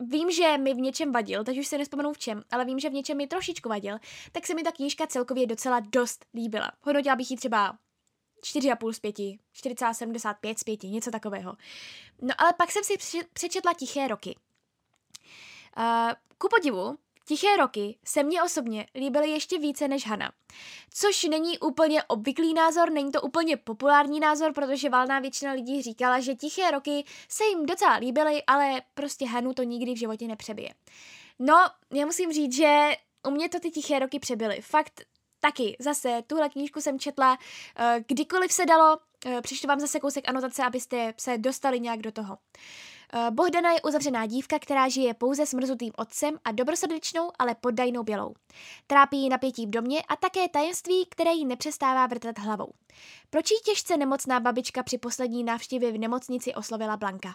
[0.00, 2.90] vím, že mi v něčem vadil, teď už se nespomenu v čem, ale vím, že
[2.90, 3.98] v něčem mi trošičku vadil,
[4.32, 6.72] tak se mi ta knížka celkově docela dost líbila.
[6.82, 7.78] Hodnotila bych ji třeba
[8.44, 11.56] 4,5 z 5, 4,75 z 5, něco takového.
[12.22, 12.94] No ale pak jsem si
[13.32, 14.36] přečetla Tiché roky.
[15.76, 20.32] Uh, ku podivu, Tiché roky se mně osobně líbily ještě více než Hana.
[20.94, 26.20] Což není úplně obvyklý názor, není to úplně populární názor, protože valná většina lidí říkala,
[26.20, 30.74] že Tiché roky se jim docela líbily, ale prostě Hanu to nikdy v životě nepřebije.
[31.38, 31.54] No,
[31.92, 32.90] já musím říct, že
[33.28, 34.60] u mě to ty Tiché roky přebyly.
[34.60, 35.02] Fakt
[35.40, 40.28] taky, zase, tuhle knížku jsem četla uh, kdykoliv se dalo, uh, přišli vám zase kousek
[40.28, 42.38] anotace, abyste se dostali nějak do toho.
[43.14, 48.02] Eh, Bohdana je uzavřená dívka, která žije pouze s mrzutým otcem a dobrosrdečnou, ale poddajnou
[48.02, 48.34] bělou.
[48.86, 52.72] Trápí ji napětí v domě a také tajemství, které jí nepřestává vrtat hlavou.
[53.30, 57.34] Proč jí těžce nemocná babička při poslední návštěvě v nemocnici oslovila Blanka?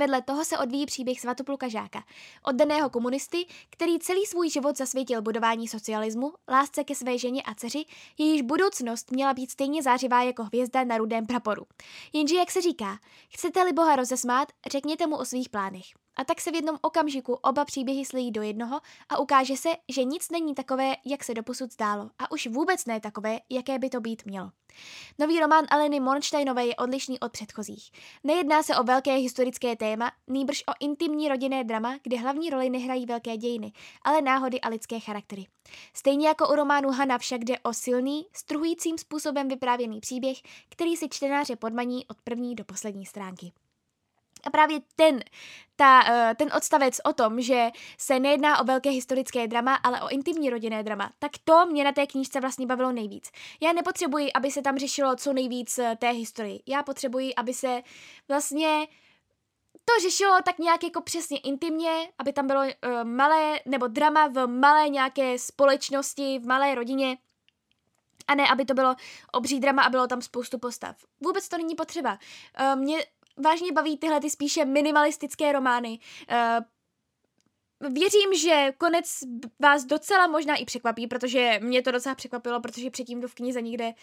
[0.00, 2.04] Vedle toho se odvíjí příběh Svatopluka Žáka,
[2.42, 7.84] oddaného komunisty, který celý svůj život zasvětil budování socialismu, lásce ke své ženě a dceři,
[8.18, 11.66] jejíž budoucnost měla být stejně zářivá jako hvězda na rudém praporu.
[12.12, 15.99] Jenže, jak se říká, chcete-li Boha rozesmát, řekněte mu o svých plánech.
[16.20, 20.04] A tak se v jednom okamžiku oba příběhy slejí do jednoho a ukáže se, že
[20.04, 24.00] nic není takové, jak se doposud zdálo a už vůbec ne takové, jaké by to
[24.00, 24.50] být mělo.
[25.18, 27.90] Nový román Aleny Monštejnové je odlišný od předchozích.
[28.24, 33.06] Nejedná se o velké historické téma, nýbrž o intimní rodinné drama, kde hlavní roli nehrají
[33.06, 35.46] velké dějiny, ale náhody a lidské charaktery.
[35.94, 41.08] Stejně jako u románu Hana však jde o silný, struhujícím způsobem vyprávěný příběh, který si
[41.08, 43.52] čtenáře podmaní od první do poslední stránky.
[44.46, 45.20] A právě ten,
[45.76, 50.08] ta, eh, ten odstavec o tom, že se nejedná o velké historické drama, ale o
[50.08, 53.30] intimní rodinné drama, tak to mě na té knížce vlastně bavilo nejvíc.
[53.60, 56.60] Já nepotřebuji, aby se tam řešilo co nejvíc eh, té historii.
[56.66, 57.82] Já potřebuji, aby se
[58.28, 58.86] vlastně
[59.84, 64.46] to řešilo tak nějak jako přesně intimně, aby tam bylo uh, malé, nebo drama v
[64.46, 67.18] malé nějaké společnosti, v malé rodině,
[68.28, 68.96] a ne, aby to bylo
[69.32, 70.96] obří drama a bylo tam spoustu postav.
[71.20, 72.18] Vůbec to není potřeba.
[72.60, 73.04] Uh, mě
[73.40, 75.98] vážně baví tyhle ty spíše minimalistické romány.
[76.30, 79.18] Uh, věřím, že konec
[79.58, 83.62] vás docela možná i překvapí, protože mě to docela překvapilo, protože předtím to v knize
[83.62, 83.94] nikde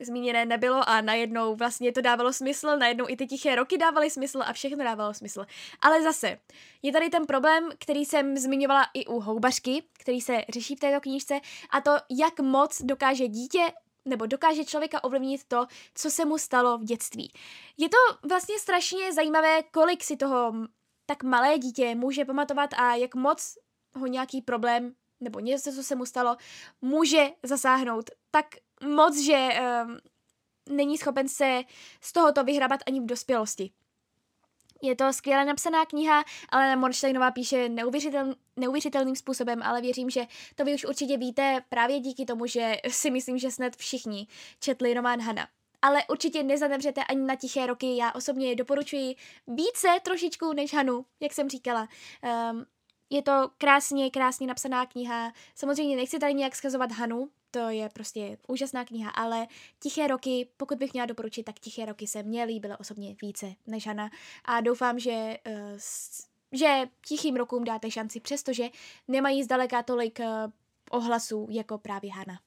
[0.00, 4.42] zmíněné nebylo a najednou vlastně to dávalo smysl, najednou i ty tiché roky dávaly smysl
[4.46, 5.46] a všechno dávalo smysl.
[5.80, 6.38] Ale zase,
[6.82, 11.00] je tady ten problém, který jsem zmiňovala i u houbařky, který se řeší v této
[11.00, 13.72] knížce a to, jak moc dokáže dítě
[14.04, 17.32] nebo dokáže člověka ovlivnit to, co se mu stalo v dětství.
[17.78, 20.52] Je to vlastně strašně zajímavé, kolik si toho
[21.06, 23.58] tak malé dítě může pamatovat a jak moc
[23.94, 26.36] ho nějaký problém nebo něco, co se mu stalo,
[26.80, 28.46] může zasáhnout tak
[28.86, 29.48] moc, že
[29.84, 29.98] um,
[30.68, 31.62] není schopen se
[32.00, 33.70] z tohoto vyhrabat ani v dospělosti.
[34.82, 40.64] Je to skvěle napsaná kniha, ale Morsteinová píše neuvěřitel, neuvěřitelným způsobem, ale věřím, že to
[40.64, 44.26] vy už určitě víte právě díky tomu, že si myslím, že snad všichni
[44.60, 45.48] četli román Hana.
[45.82, 47.96] ale určitě nezademřete ani na tiché roky.
[47.96, 49.14] Já osobně doporučuji
[49.46, 51.88] více trošičku než Hanu, jak jsem říkala.
[52.50, 52.66] Um,
[53.10, 55.32] je to krásně, krásně napsaná kniha.
[55.54, 59.46] Samozřejmě nechci tady nějak schazovat Hanu, to je prostě úžasná kniha, ale
[59.78, 63.86] Tiché roky, pokud bych měla doporučit, tak Tiché roky se mně líbily osobně více než
[63.86, 64.10] Hana
[64.44, 65.78] a doufám, že, uh,
[66.52, 68.68] že Tichým rokům dáte šanci, přestože
[69.08, 70.26] nemají zdaleka tolik uh,
[70.90, 72.40] ohlasů jako právě Hana.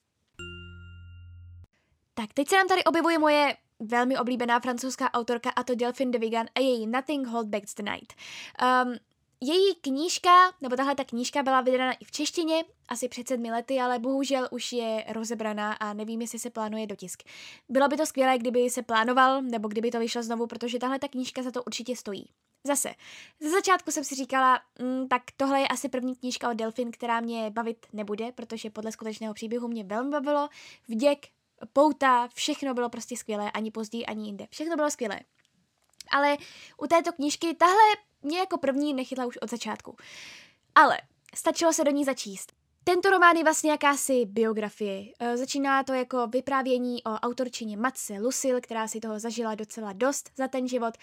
[2.13, 6.19] Tak, teď se nám tady objevuje moje velmi oblíbená francouzská autorka a to Delphine de
[6.19, 8.13] Vigan a její Nothing Hold Back the Night.
[8.61, 8.95] Um,
[9.45, 13.79] její knížka, nebo tahle ta knížka byla vydána i v češtině, asi před sedmi lety,
[13.79, 17.23] ale bohužel už je rozebraná a nevím, jestli se plánuje dotisk.
[17.69, 21.08] Bylo by to skvělé, kdyby se plánoval, nebo kdyby to vyšlo znovu, protože tahle ta
[21.08, 22.29] knížka za to určitě stojí.
[22.63, 22.89] Zase,
[23.39, 27.19] ze začátku jsem si říkala, mm, tak tohle je asi první knížka o Delfin, která
[27.19, 30.49] mě bavit nebude, protože podle skutečného příběhu mě velmi bavilo.
[30.88, 31.27] Vděk,
[31.73, 34.47] pouta, všechno bylo prostě skvělé, ani později, ani jinde.
[34.49, 35.19] Všechno bylo skvělé.
[36.12, 36.38] Ale
[36.81, 39.95] u této knížky tahle mě jako první nechytla už od začátku.
[40.75, 40.97] Ale
[41.35, 42.51] stačilo se do ní začíst.
[42.83, 45.13] Tento román je vlastně jakási biografie.
[45.19, 50.29] E, začíná to jako vyprávění o autorčině matce Lucille, která si toho zažila docela dost
[50.35, 50.93] za ten život,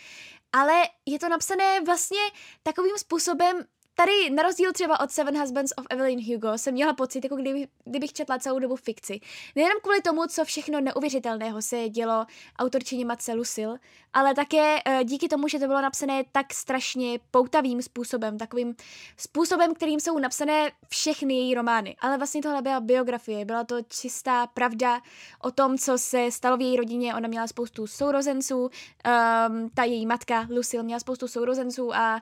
[0.52, 0.72] ale
[1.06, 2.20] je to napsané vlastně
[2.62, 7.24] takovým způsobem, Tady na rozdíl třeba od Seven Husbands of Evelyn Hugo jsem měla pocit,
[7.24, 9.20] jako kdyby, kdybych četla celou dobu fikci.
[9.56, 12.26] Nejenom kvůli tomu, co všechno neuvěřitelného se dělo
[12.58, 13.78] autorčině matce Lucille,
[14.12, 18.74] ale také uh, díky tomu, že to bylo napsané tak strašně poutavým způsobem, takovým
[19.16, 21.96] způsobem, kterým jsou napsané všechny její romány.
[22.00, 25.00] Ale vlastně tohle byla biografie, byla to čistá pravda
[25.42, 27.14] o tom, co se stalo v její rodině.
[27.14, 32.20] Ona měla spoustu sourozenců, um, ta její matka Lucille měla spoustu sourozenců a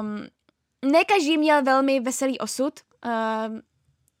[0.00, 0.26] um,
[0.84, 2.80] ne každý měl velmi veselý osud.
[3.06, 3.58] Uh,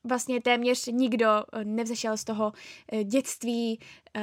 [0.04, 2.52] vlastně téměř nikdo eh, nevzešel z toho
[2.92, 3.80] uh, dětství
[4.16, 4.22] uh,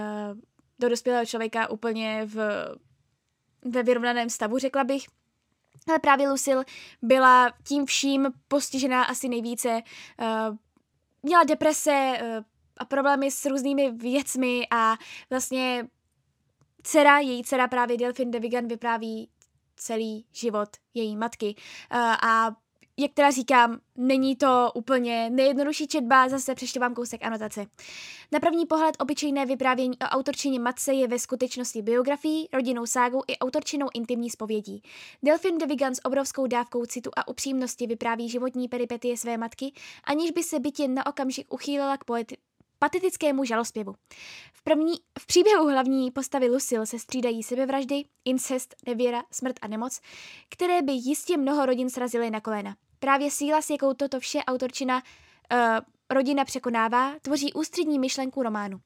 [0.80, 2.66] do dospělého člověka úplně v,
[3.66, 5.06] ve vyrovnaném stavu, řekla bych.
[5.88, 6.66] Ale právě Lucille
[7.02, 9.82] byla tím vším postižená asi nejvíce.
[10.22, 10.58] Uh,
[11.24, 12.44] měla deprese uh,
[12.78, 14.98] a problémy s různými věcmi a
[15.30, 15.88] vlastně
[16.84, 19.30] dcera, její dcera právě Delphine de Vigan vypráví
[19.82, 21.56] celý život její matky.
[21.94, 22.56] Uh, a
[23.00, 27.66] jak teda říkám, není to úplně nejjednodušší četba, zase přečtu vám kousek anotace.
[28.32, 33.38] Na první pohled obyčejné vyprávění o autorčině matce je ve skutečnosti biografií, rodinnou ságou i
[33.38, 34.84] autorčinou intimní zpovědí.
[35.24, 40.32] Delphine de Vigan s obrovskou dávkou citu a upřímnosti vypráví životní peripetie své matky, aniž
[40.32, 42.38] by se bytě na okamžik uchýlila k poeti-
[42.80, 43.96] patetickému žalospěvu.
[44.54, 50.00] V, první, v příběhu hlavní postavy Lucille se střídají sebevraždy, incest, nevěra, smrt a nemoc,
[50.50, 52.76] které by jistě mnoho rodin srazily na kolena.
[53.00, 55.60] Právě síla, s jakou toto vše autorčina uh,
[56.10, 58.80] rodina překonává, tvoří ústřední myšlenku románu.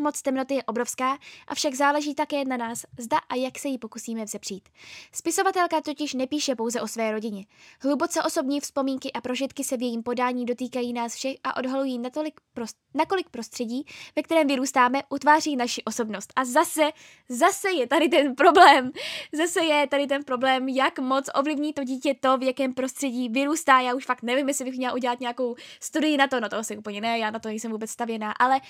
[0.00, 4.24] Moc temnoty je obrovská, avšak záleží také na nás, zda a jak se jí pokusíme
[4.24, 4.68] vzepřít.
[5.12, 7.46] Spisovatelka totiž nepíše pouze o své rodině.
[7.82, 12.40] Hluboce osobní vzpomínky a prožitky se v jejím podání dotýkají nás všech a odhalují natolik
[12.54, 13.86] prost, nakolik prostředí,
[14.16, 16.32] ve kterém vyrůstáme, utváří naši osobnost.
[16.36, 16.90] A zase,
[17.28, 18.90] zase je tady ten problém.
[19.32, 23.80] Zase je tady ten problém, jak moc ovlivní to dítě to, v jakém prostředí vyrůstá.
[23.80, 26.76] Já už fakt nevím, jestli bych měla udělat nějakou studii na to, no to asi
[26.76, 28.60] úplně ne, já na to nejsem vůbec stavěná, ale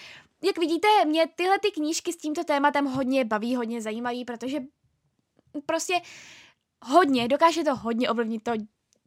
[0.44, 4.60] jak vidíte, mě tyhle ty knížky s tímto tématem hodně baví, hodně zajímaví, protože
[5.66, 5.94] prostě
[6.84, 8.52] hodně, dokáže to hodně ovlivnit to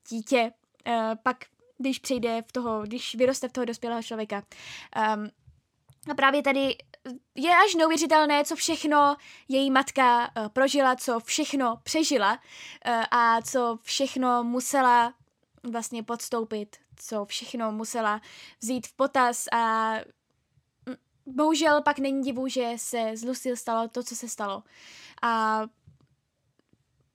[0.10, 0.52] dítě,
[0.88, 1.38] uh, pak
[1.78, 4.43] když přijde v toho, když vyroste v toho dospělého člověka.
[5.15, 5.30] Um,
[6.12, 6.76] a právě tady
[7.36, 9.15] je až neuvěřitelné, co všechno
[9.47, 15.13] její matka uh, prožila, co všechno přežila uh, a co všechno musela
[15.71, 18.21] vlastně podstoupit, co všechno musela
[18.62, 19.93] vzít v potaz a
[21.26, 24.64] bohužel pak není divu, že se z Lucille stalo to, co se stalo.
[25.22, 25.62] A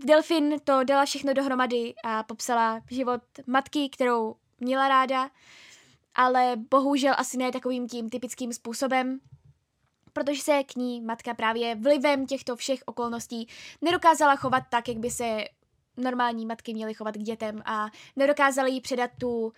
[0.04, 5.30] Delfin to dala všechno dohromady a popsala život matky, kterou měla ráda,
[6.14, 9.20] ale bohužel asi ne takovým tím typickým způsobem,
[10.12, 13.48] protože se k ní matka právě vlivem těchto všech okolností
[13.80, 15.44] nedokázala chovat tak, jak by se
[15.98, 19.52] normální matky měly chovat k dětem a nedokázaly jí předat tu uh,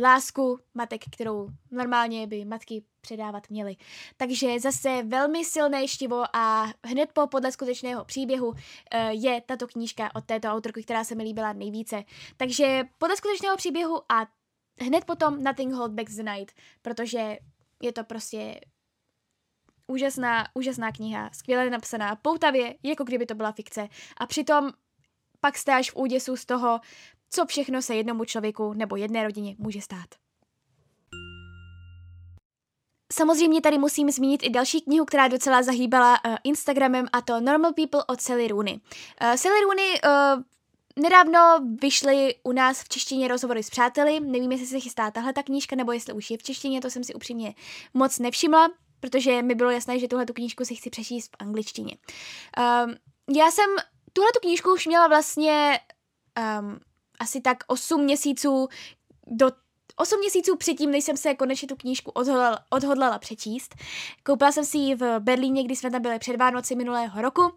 [0.00, 3.76] lásku matek, kterou normálně by matky předávat měly.
[4.16, 8.56] Takže zase velmi silné štivo a hned po podle skutečného příběhu uh,
[9.10, 12.04] je tato knížka od této autorky, která se mi líbila nejvíce.
[12.36, 14.26] Takže podle skutečného příběhu a
[14.80, 16.52] hned potom Nothing Hold Back the Night,
[16.82, 17.38] protože
[17.82, 18.60] je to prostě
[19.86, 23.88] úžasná, úžasná kniha, skvěle napsaná, poutavě, jako kdyby to byla fikce.
[24.16, 24.70] A přitom
[25.40, 26.80] pak jste až v úděsu z toho,
[27.30, 30.08] co všechno se jednomu člověku nebo jedné rodině může stát.
[33.12, 37.72] samozřejmě tady musím zmínit i další knihu, která docela zahýbala uh, Instagramem a to Normal
[37.72, 38.74] People od Sally Rooney.
[38.74, 40.42] Uh, Sally Rooney uh,
[40.96, 45.42] Nedávno vyšly u nás v češtině rozhovory s přáteli, nevím, jestli se chystá tahle ta
[45.42, 47.54] knížka, nebo jestli už je v češtině, to jsem si upřímně
[47.94, 48.68] moc nevšimla,
[49.00, 51.96] protože mi bylo jasné, že tuhle tu knížku si chci přečíst v angličtině.
[52.84, 52.94] Um,
[53.36, 53.70] já jsem
[54.12, 55.80] tuhle tu knížku už měla vlastně
[56.60, 56.80] um,
[57.18, 58.68] asi tak 8 měsíců
[59.26, 59.50] do
[59.96, 63.74] 8 měsíců předtím, než jsem se konečně tu knížku odhodlala, odhodlala přečíst.
[64.22, 67.52] Koupila jsem si ji v Berlíně, kdy jsme tam byli před Vánoci minulého roku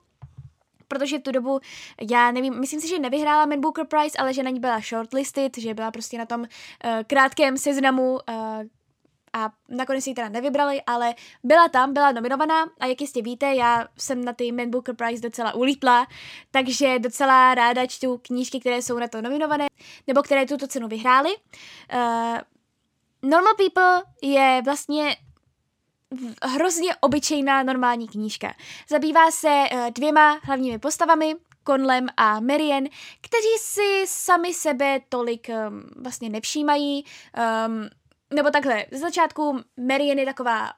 [0.88, 1.60] protože tu dobu,
[2.12, 5.58] já nevím, myslím si, že nevyhrála Man Booker Prize, ale že na ní byla shortlisted,
[5.58, 6.48] že byla prostě na tom uh,
[7.08, 8.18] krátkém seznamu uh,
[9.34, 13.88] a nakonec ji teda nevybrali, ale byla tam, byla nominovaná a jak jistě víte, já
[13.98, 16.08] jsem na ty Man Booker Prize docela ulítla,
[16.52, 19.68] takže docela ráda čtu knížky, které jsou na to nominované,
[20.08, 21.30] nebo které tuto cenu vyhrály.
[21.94, 22.38] Uh,
[23.30, 25.18] Normal People je vlastně
[26.44, 28.54] hrozně obyčejná normální knížka.
[28.90, 31.36] Zabývá se uh, dvěma hlavními postavami,
[31.68, 32.84] Conlem a Marian,
[33.22, 37.06] kteří si sami sebe tolik um, vlastně nevšímají.
[37.68, 37.90] Um,
[38.34, 40.70] nebo takhle, z začátku Marian je taková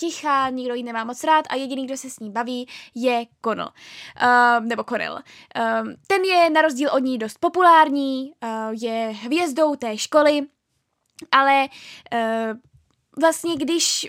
[0.00, 3.72] tichá, nikdo ji nemá moc rád a jediný, kdo se s ní baví, je Connell.
[4.22, 5.14] Uh, nebo Connell.
[5.14, 10.40] Uh, ten je na rozdíl od ní dost populární, uh, je hvězdou té školy,
[11.32, 11.68] ale
[12.12, 12.58] uh,
[13.20, 14.06] vlastně když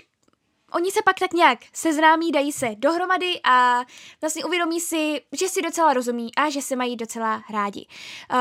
[0.72, 3.84] oni se pak tak nějak seznámí, dají se dohromady a
[4.20, 7.86] vlastně uvědomí si, že si docela rozumí a že se mají docela rádi.
[8.34, 8.38] Uh,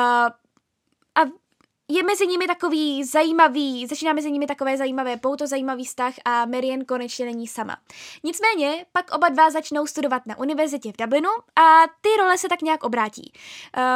[1.92, 6.86] je mezi nimi takový zajímavý, začíná mezi nimi takové zajímavé pouto, zajímavý vztah a Marian
[6.86, 7.78] konečně není sama.
[8.24, 12.62] Nicméně pak oba dva začnou studovat na univerzitě v Dublinu a ty role se tak
[12.62, 13.34] nějak obrátí.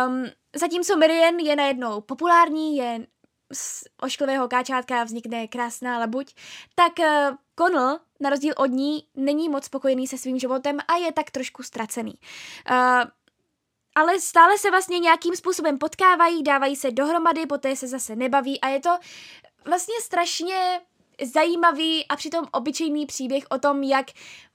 [0.08, 3.08] Um, zatímco Marian je najednou populární, je
[3.54, 6.36] z ošklivého káčátka vznikne krásná labuť,
[6.76, 11.12] tak uh, Connell, na rozdíl od ní, není moc spokojený se svým životem a je
[11.12, 12.14] tak trošku ztracený.
[12.72, 13.10] Uh,
[13.96, 18.68] ale stále se vlastně nějakým způsobem potkávají, dávají se dohromady, poté se zase nebaví a
[18.68, 18.90] je to
[19.66, 20.82] vlastně strašně
[21.34, 24.06] zajímavý a přitom obyčejný příběh o tom, jak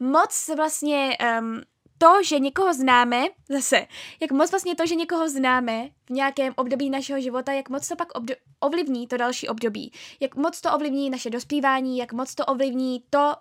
[0.01, 1.63] moc vlastně um,
[1.99, 3.87] to, že někoho známe, zase,
[4.21, 7.97] jak moc vlastně to, že někoho známe v nějakém období našeho života, jak moc to
[7.97, 12.47] pak obdo- ovlivní to další období, jak moc to ovlivní naše dospívání, jak moc to
[12.47, 13.35] ovlivní to,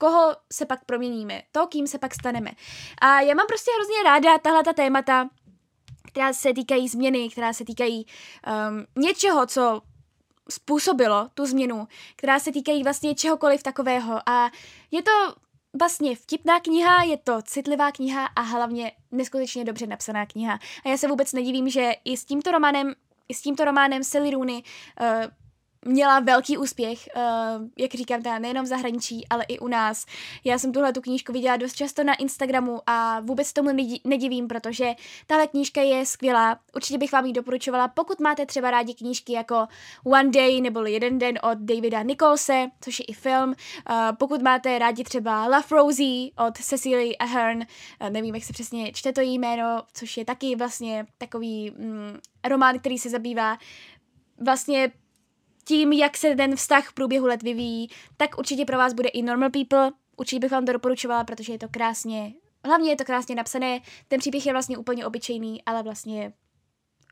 [0.00, 2.50] koho se pak proměníme, to, kým se pak staneme.
[3.00, 5.28] A já mám prostě hrozně ráda tahle ta témata,
[6.06, 9.82] která se týkají změny, která se týkají um, něčeho, co
[10.50, 14.28] způsobilo tu změnu, která se týkají vlastně čehokoliv takového.
[14.28, 14.50] A
[14.90, 15.10] je to
[15.80, 20.58] vlastně vtipná kniha, je to citlivá kniha a hlavně neskutečně dobře napsaná kniha.
[20.84, 22.94] A já se vůbec nedivím, že i s tímto románem,
[23.28, 24.62] i s tímto románem Sally Rooney
[25.00, 25.06] uh,
[25.86, 27.22] měla velký úspěch, uh,
[27.78, 30.06] jak říkám, teda nejenom v zahraničí, ale i u nás.
[30.44, 33.70] Já jsem tuhle tu knížku viděla dost často na Instagramu a vůbec tomu
[34.04, 34.94] nedivím, protože
[35.26, 36.58] tahle knížka je skvělá.
[36.74, 39.66] Určitě bych vám ji doporučovala, pokud máte třeba rádi knížky jako
[40.04, 43.48] One Day nebo Jeden den od Davida Nicholse, což je i film.
[43.48, 48.92] Uh, pokud máte rádi třeba Love Rosie od Cecily Ahern, uh, nevím, jak se přesně
[48.92, 53.58] čte to jméno, což je taky vlastně takový mm, román, který se zabývá
[54.40, 54.92] vlastně
[55.64, 59.22] tím, jak se ten vztah v průběhu let vyvíjí, tak určitě pro vás bude i
[59.22, 59.90] Normal People.
[60.16, 62.32] Určitě bych vám to doporučovala, protože je to krásně,
[62.64, 63.80] hlavně je to krásně napsané.
[64.08, 66.32] Ten příběh je vlastně úplně obyčejný, ale vlastně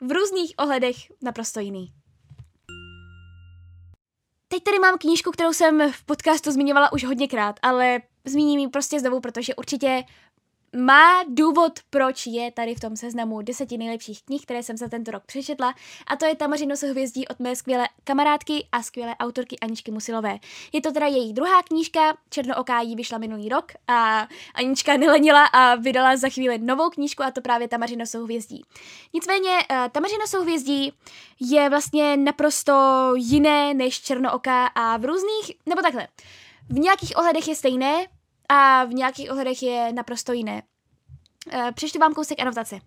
[0.01, 1.93] v různých ohledech naprosto jiný.
[4.49, 9.01] Teď tady mám knížku, kterou jsem v podcastu zmiňovala už hodněkrát, ale zmíním ji prostě
[9.01, 10.05] znovu, protože určitě
[10.77, 15.11] má důvod, proč je tady v tom seznamu deseti nejlepších knih, které jsem za tento
[15.11, 15.75] rok přečetla,
[16.07, 20.39] a to je Tamařino se hvězdí od mé skvělé kamarádky a skvělé autorky Aničky Musilové.
[20.73, 25.75] Je to teda její druhá knížka, Černooká jí vyšla minulý rok a Anička nelenila a
[25.75, 28.63] vydala za chvíli novou knížku a to právě Tamařino hvězdí.
[29.15, 30.93] Nicméně uh, Tamařino hvězdí
[31.41, 32.73] je vlastně naprosto
[33.17, 36.09] jiné než Černooká a v různých, nebo takhle,
[36.69, 38.07] v nějakých ohledech je stejné,
[38.49, 40.63] a v nějakých ohledech je naprosto jiné.
[41.53, 42.81] Eh, přečtu vám kousek anotace.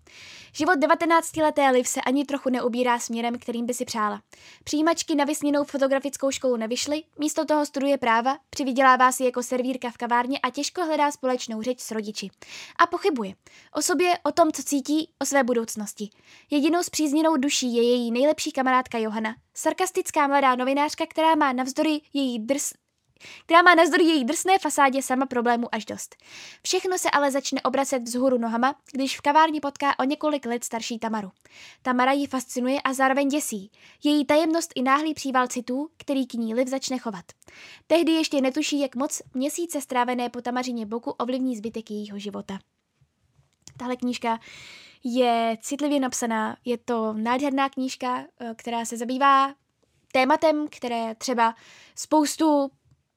[0.52, 4.22] Život 19-leté Liv se ani trochu neubírá směrem, kterým by si přála.
[4.64, 9.96] Přijímačky na vysněnou fotografickou školu nevyšly, místo toho studuje práva, přivydělává si jako servírka v
[9.96, 12.28] kavárně a těžko hledá společnou řeč s rodiči.
[12.78, 13.34] A pochybuje.
[13.74, 16.10] O sobě, o tom, co cítí, o své budoucnosti.
[16.50, 22.38] Jedinou zpřízněnou duší je její nejlepší kamarádka Johana, sarkastická mladá novinářka, která má navzdory její
[22.38, 22.72] drs,
[23.44, 26.16] která má navzdory její drsné fasádě sama problémů až dost.
[26.62, 30.98] Všechno se ale začne obracet vzhůru nohama, když v kavárně potká o několik let starší
[30.98, 31.30] Tamaru.
[31.82, 33.70] Tamara ji fascinuje a zároveň děsí.
[34.04, 37.24] Její tajemnost i náhlý příval citů, který k ní Liv začne chovat.
[37.86, 42.58] Tehdy ještě netuší, jak moc měsíce strávené po Tamařině boku ovlivní zbytek jejího života.
[43.76, 44.38] Tahle knížka
[45.04, 49.54] je citlivě napsaná, je to nádherná knížka, eh, která se zabývá
[50.12, 51.54] tématem, které třeba
[51.96, 52.70] spoustu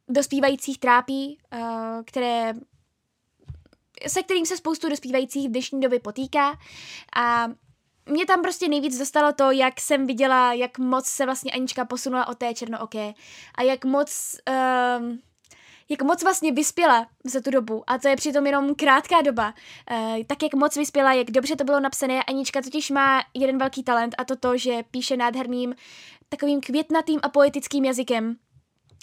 [0.10, 1.60] dospívajících trápí, eh,
[2.06, 2.54] které
[4.08, 6.60] se kterým se spoustu dospívajících v dnešní době potýká
[7.16, 7.48] a
[8.06, 12.28] mě tam prostě nejvíc dostalo to, jak jsem viděla, jak moc se vlastně Anička posunula
[12.28, 13.14] od té černooké
[13.56, 14.36] a jak moc
[15.00, 15.20] um,
[15.90, 19.54] jak moc vlastně vyspěla za tu dobu, a to je přitom jenom krátká doba,
[19.92, 22.24] uh, tak jak moc vyspěla, jak dobře to bylo napsané.
[22.24, 25.76] Anička totiž má jeden velký talent a to to, že píše nádherným,
[26.30, 28.36] takovým květnatým a poetickým jazykem.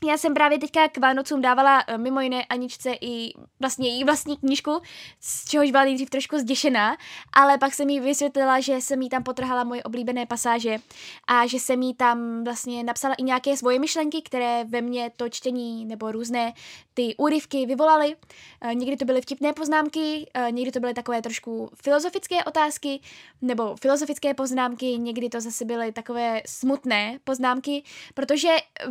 [0.05, 4.37] Já jsem právě teďka k Vánocům dávala eh, mimo jiné Aničce i vlastně její vlastní
[4.37, 4.81] knížku,
[5.21, 6.97] z čehož byla nejdřív trošku zděšená,
[7.33, 10.79] ale pak jsem jí vysvětlila, že jsem jí tam potrhala moje oblíbené pasáže
[11.27, 15.29] a že jsem jí tam vlastně napsala i nějaké svoje myšlenky, které ve mně to
[15.29, 16.53] čtení nebo různé
[16.95, 18.17] ty úryvky vyvolaly.
[18.61, 23.01] Eh, někdy to byly vtipné poznámky, eh, někdy to byly takové trošku filozofické otázky
[23.43, 27.83] nebo filozofické poznámky, někdy to zase byly takové smutné poznámky,
[28.15, 28.49] protože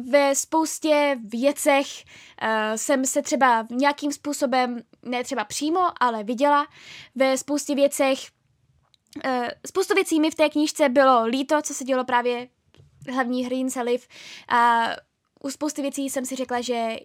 [0.09, 6.67] ve spoustě věcech uh, jsem se třeba nějakým způsobem, ne třeba přímo, ale viděla.
[7.15, 8.19] Ve spoustě věcech,
[9.25, 12.47] uh, spoustu věcí mi v té knížce bylo líto, co se dělo právě
[13.13, 14.07] hlavní hrdince Liv.
[14.47, 14.89] A
[15.43, 16.95] u spousty věcí jsem si řekla, že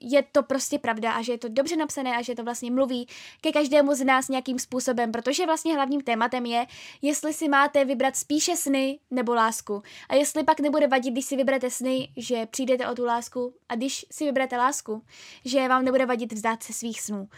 [0.00, 3.08] je to prostě pravda a že je to dobře napsané a že to vlastně mluví
[3.40, 6.66] ke každému z nás nějakým způsobem, protože vlastně hlavním tématem je,
[7.02, 9.82] jestli si máte vybrat spíše sny nebo lásku.
[10.08, 13.74] A jestli pak nebude vadit, když si vyberete sny, že přijdete o tu lásku a
[13.74, 15.02] když si vyberete lásku,
[15.44, 17.28] že vám nebude vadit vzdát se svých snů.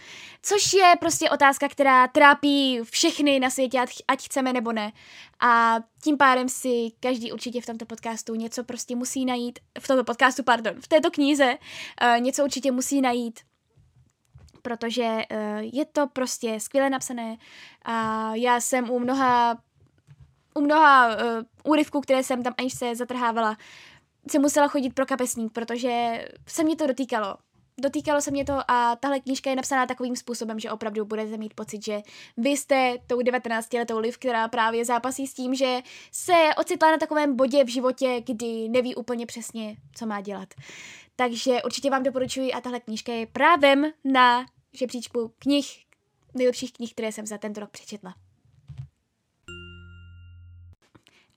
[0.42, 4.92] Což je prostě otázka, která trápí všechny na světě, ať chceme nebo ne.
[5.40, 10.04] A tím pádem si každý určitě v tomto podcastu něco prostě musí najít, v tomto
[10.04, 13.40] podcastu, pardon, v této knize uh, něco určitě musí najít,
[14.62, 17.36] protože uh, je to prostě skvěle napsané
[17.82, 19.58] a já jsem u mnoha
[20.54, 23.56] u mnoha uh, úryvků, které jsem tam aniž se zatrhávala,
[24.30, 27.36] se musela chodit pro kapesník, protože se mě to dotýkalo
[27.80, 31.54] dotýkalo se mě to a tahle knížka je napsaná takovým způsobem, že opravdu budete mít
[31.54, 32.02] pocit, že
[32.36, 35.80] vy jste tou 19-letou Liv, která právě zápasí s tím, že
[36.12, 40.54] se ocitla na takovém bodě v životě, kdy neví úplně přesně, co má dělat.
[41.16, 45.84] Takže určitě vám doporučuji a tahle knížka je právem na žebříčku knih,
[46.34, 48.14] nejlepších knih, které jsem za tento rok přečetla.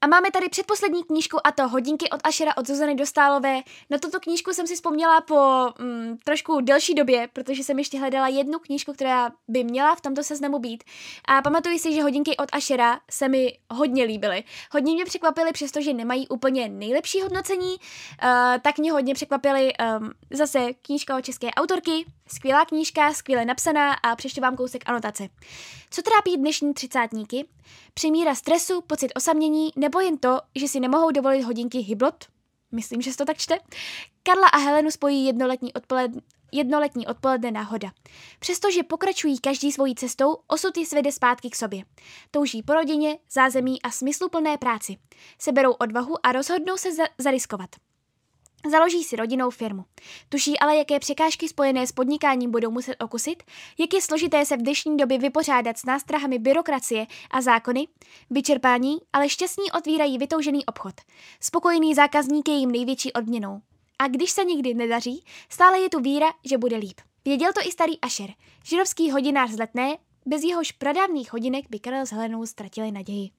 [0.01, 3.61] A máme tady předposlední knížku a to Hodinky od Ašera od Zuzany Dostálové.
[3.89, 8.27] Na tuto knížku jsem si vzpomněla po mm, trošku delší době, protože jsem ještě hledala
[8.27, 10.83] jednu knížku, která by měla v tomto seznamu být.
[11.25, 14.43] A pamatuji si, že Hodinky od Ašera se mi hodně líbily.
[14.71, 18.29] Hodně mě překvapily, přestože nemají úplně nejlepší hodnocení, uh,
[18.61, 24.15] tak mě hodně překvapily um, zase knížka od české autorky, skvělá knížka, skvěle napsaná a
[24.15, 25.27] přečtu vám kousek anotace.
[25.89, 27.45] Co trápí dnešní třicátníky?
[27.93, 32.25] Přemíra stresu, pocit osamění nebo jen to, že si nemohou dovolit hodinky hyblot?
[32.71, 33.59] Myslím, že se to tak čte.
[34.23, 36.21] Karla a Helenu spojí jednoletní odpoledne,
[36.51, 37.91] jednoletní odpoledne náhoda.
[38.39, 41.83] Přestože pokračují každý svojí cestou, osud je svede zpátky k sobě.
[42.31, 44.97] Touží po rodině, zázemí a smysluplné práci.
[45.39, 47.69] Seberou odvahu a rozhodnou se za- zariskovat.
[48.65, 49.85] Založí si rodinnou firmu.
[50.29, 53.43] Tuší ale, jaké překážky spojené s podnikáním budou muset okusit,
[53.77, 57.87] jak je složité se v dnešní době vypořádat s nástrahami byrokracie a zákony,
[58.29, 60.93] vyčerpání, ale šťastní otvírají vytoužený obchod.
[61.41, 63.61] Spokojený zákazník je jim největší odměnou.
[63.99, 67.01] A když se nikdy nedaří, stále je tu víra, že bude líp.
[67.25, 68.29] Věděl to i starý Asher,
[68.63, 73.29] židovský hodinář z Letné, bez jehož pradávných hodinek by Karel s Helenou ztratili naději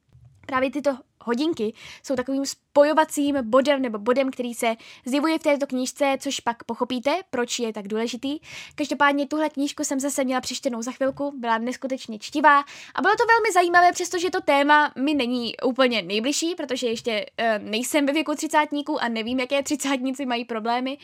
[0.48, 6.16] právě tyto hodinky jsou takovým spojovacím bodem nebo bodem, který se zjevuje v této knížce,
[6.20, 8.38] což pak pochopíte, proč je tak důležitý.
[8.74, 12.58] Každopádně tuhle knížku jsem zase měla přečtenou za chvilku, byla neskutečně čtivá
[12.94, 17.64] a bylo to velmi zajímavé, přestože to téma mi není úplně nejbližší, protože ještě uh,
[17.70, 20.98] nejsem ve věku třicátníků a nevím, jaké třicátníci mají problémy,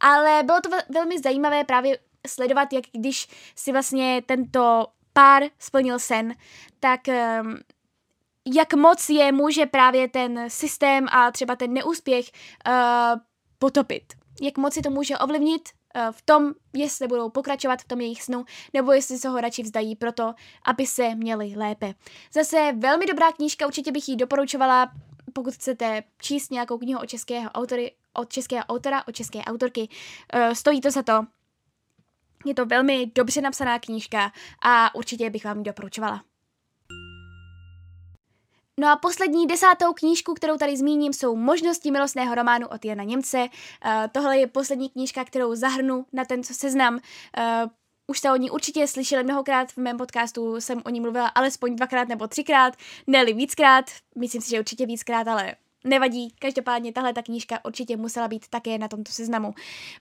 [0.00, 6.34] ale bylo to velmi zajímavé právě sledovat, jak když si vlastně tento pár splnil sen,
[6.80, 7.56] tak um,
[8.54, 12.30] jak moc je může právě ten systém a třeba ten neúspěch
[12.68, 12.74] uh,
[13.58, 14.12] potopit.
[14.42, 18.22] Jak moc si to může ovlivnit uh, v tom, jestli budou pokračovat v tom jejich
[18.22, 18.44] snu,
[18.74, 20.34] nebo jestli se ho radši vzdají proto,
[20.64, 21.94] aby se měli lépe.
[22.32, 24.92] Zase velmi dobrá knížka, určitě bych ji doporučovala,
[25.32, 29.88] pokud chcete číst nějakou knihu o českého autory, od českého autora, od české autorky.
[30.34, 31.26] Uh, stojí to za to.
[32.44, 34.32] Je to velmi dobře napsaná knížka
[34.62, 36.22] a určitě bych vám ji doporučovala.
[38.80, 43.38] No a poslední desátou knížku, kterou tady zmíním, jsou Možnosti milostného románu od Jana Němce.
[43.38, 46.94] Uh, tohle je poslední knížka, kterou zahrnu na tento seznam.
[46.94, 47.00] Uh,
[48.06, 51.76] už jste o ní určitě slyšeli mnohokrát v mém podcastu, jsem o ní mluvila alespoň
[51.76, 52.74] dvakrát nebo třikrát,
[53.06, 53.84] ne víckrát,
[54.16, 55.54] myslím si, že určitě víckrát, ale
[55.86, 59.54] nevadí, každopádně tahle ta knížka určitě musela být také na tomto seznamu.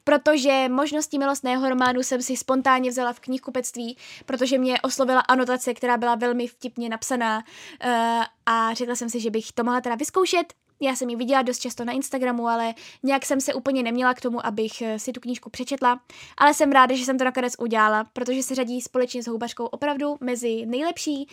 [0.04, 5.98] Protože možnosti milostného románu jsem si spontánně vzala v knihkupectví, protože mě oslovila anotace, která
[5.98, 10.54] byla velmi vtipně napsaná uh, a řekla jsem si, že bych to mohla teda vyzkoušet,
[10.82, 12.74] já jsem ji viděla dost často na Instagramu, ale
[13.04, 16.00] nějak jsem se úplně neměla k tomu, abych eh, si tu knížku přečetla.
[16.38, 20.18] Ale jsem ráda, že jsem to nakonec udělala, protože se řadí společně s Houbařkou opravdu
[20.22, 21.28] mezi nejlepší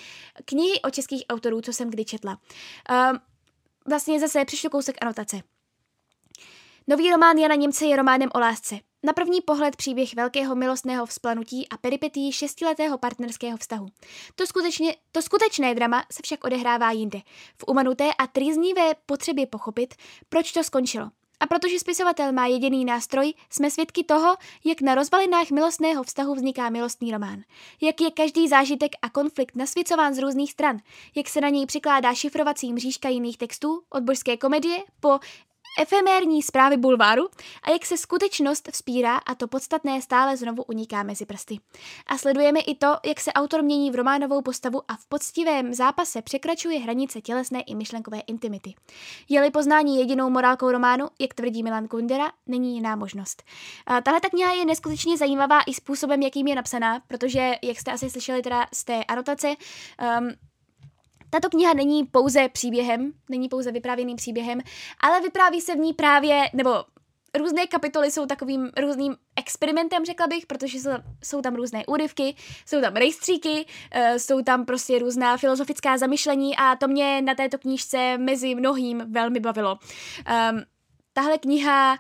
[0.45, 2.39] knihy o českých autorů, co jsem kdy četla.
[2.91, 3.19] Uh,
[3.89, 5.43] vlastně zase přišel kousek anotace.
[6.87, 8.79] Nový román Jana Němce je románem o lásce.
[9.03, 13.87] Na první pohled příběh velkého milostného vzplanutí a peripetí šestiletého partnerského vztahu.
[14.35, 17.19] To, skutečně, to skutečné drama se však odehrává jinde,
[17.57, 19.95] v umanuté a trýznivé potřebě pochopit,
[20.29, 21.11] proč to skončilo.
[21.43, 26.71] A protože spisovatel má jediný nástroj, jsme svědky toho, jak na rozvalinách milostného vztahu vzniká
[26.71, 27.43] milostný román.
[27.81, 30.79] Jak je každý zážitek a konflikt nasvěcován z různých stran.
[31.15, 35.19] Jak se na něj přikládá šifrovací mřížka jiných textů, od božské komedie po
[35.79, 37.29] efemérní zprávy bulváru
[37.63, 41.59] a jak se skutečnost vzpírá a to podstatné stále znovu uniká mezi prsty.
[42.07, 46.23] A sledujeme i to, jak se autor mění v románovou postavu a v poctivém zápase
[46.23, 48.75] překračuje hranice tělesné i myšlenkové intimity.
[49.29, 53.43] Je-li poznání jedinou morálkou románu, jak tvrdí Milan Kundera, není jiná možnost.
[54.03, 58.11] Tahle ta kniha je neskutečně zajímavá i způsobem, jakým je napsaná, protože, jak jste asi
[58.11, 60.29] slyšeli teda z té anotace, um,
[61.33, 64.61] tato kniha není pouze příběhem, není pouze vyprávěným příběhem,
[65.01, 66.85] ale vypráví se v ní právě, nebo
[67.39, 70.79] různé kapitoly jsou takovým různým experimentem, řekla bych, protože
[71.25, 72.35] jsou, tam různé úryvky,
[72.67, 73.67] jsou tam rejstříky,
[73.97, 79.03] uh, jsou tam prostě různá filozofická zamyšlení a to mě na této knížce mezi mnohým
[79.13, 79.79] velmi bavilo.
[80.53, 80.63] Um,
[81.13, 81.99] tahle kniha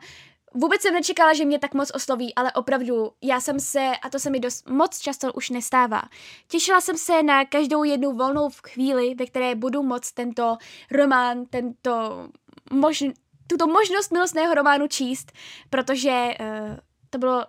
[0.54, 4.18] Vůbec jsem nečekala, že mě tak moc osloví, ale opravdu, já jsem se, a to
[4.18, 6.02] se mi dost moc často už nestává,
[6.48, 10.56] těšila jsem se na každou jednu volnou chvíli, ve které budu moc tento
[10.90, 12.28] román, tento
[12.72, 13.08] možn,
[13.46, 15.32] tuto možnost milostného románu číst,
[15.70, 16.76] protože uh,
[17.10, 17.46] to bylo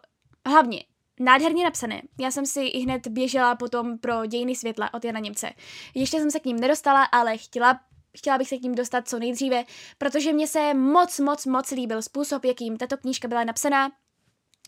[0.47, 0.83] hlavně
[1.19, 2.01] nádherně napsané.
[2.19, 5.49] Já jsem si i hned běžela potom pro dějiny světla od Jana Němce.
[5.93, 7.79] Ještě jsem se k ním nedostala, ale chtěla
[8.17, 9.63] chtěla bych se k ním dostat co nejdříve,
[9.97, 13.91] protože mě se moc, moc, moc líbil způsob, jakým tato knížka byla napsaná.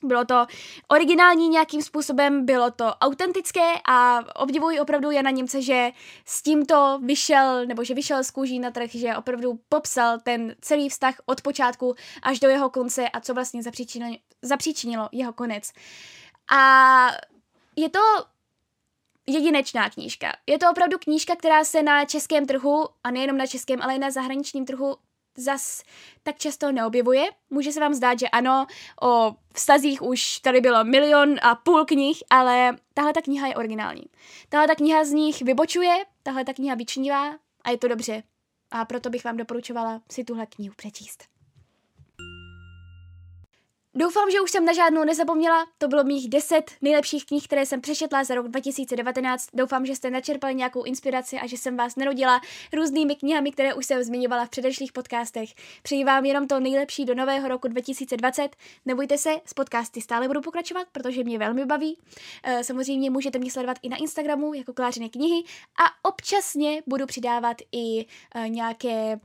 [0.03, 0.45] Bylo to
[0.87, 5.91] originální nějakým způsobem, bylo to autentické a obdivuji opravdu Jana Němce, že
[6.25, 10.89] s tímto vyšel, nebo že vyšel z kůží na trh, že opravdu popsal ten celý
[10.89, 15.71] vztah od počátku až do jeho konce a co vlastně zapříčinilo, zapříčinilo jeho konec.
[16.51, 17.07] A
[17.75, 17.99] je to
[19.27, 20.31] jedinečná knížka.
[20.47, 23.99] Je to opravdu knížka, která se na českém trhu, a nejenom na českém, ale i
[23.99, 24.95] na zahraničním trhu
[25.37, 25.83] zas
[26.23, 27.25] tak často neobjevuje.
[27.49, 28.65] Může se vám zdát, že ano,
[29.01, 34.03] o vztazích už tady bylo milion a půl knih, ale tahle ta kniha je originální.
[34.49, 38.23] Tahle ta kniha z nich vybočuje, tahle ta kniha vyčnívá a je to dobře.
[38.71, 41.34] A proto bych vám doporučovala si tuhle knihu přečíst.
[43.97, 45.67] Doufám, že už jsem na žádnou nezapomněla.
[45.77, 49.47] To bylo mých 10 nejlepších knih, které jsem přečetla za rok 2019.
[49.53, 52.41] Doufám, že jste načerpali nějakou inspiraci a že jsem vás nerodila
[52.73, 55.49] různými knihami, které už jsem zmiňovala v předešlých podcastech.
[55.83, 58.55] Přeji vám jenom to nejlepší do nového roku 2020.
[58.85, 61.97] Nebojte se, s podcasty stále budu pokračovat, protože mě velmi baví.
[62.43, 65.43] Eh, samozřejmě můžete mě sledovat i na Instagramu jako Klářiny knihy
[65.79, 69.19] a občasně budu přidávat i eh, nějaké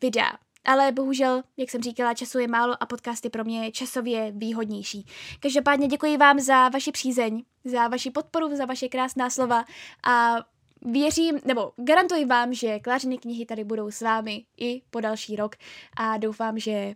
[0.00, 0.32] videa
[0.64, 5.06] ale bohužel, jak jsem říkala, času je málo a podcast je pro mě časově výhodnější.
[5.40, 9.64] Každopádně děkuji vám za vaši přízeň, za vaši podporu, za vaše krásná slova
[10.06, 10.36] a
[10.82, 15.56] věřím, nebo garantuji vám, že Klářiny knihy tady budou s vámi i po další rok
[15.96, 16.94] a doufám, že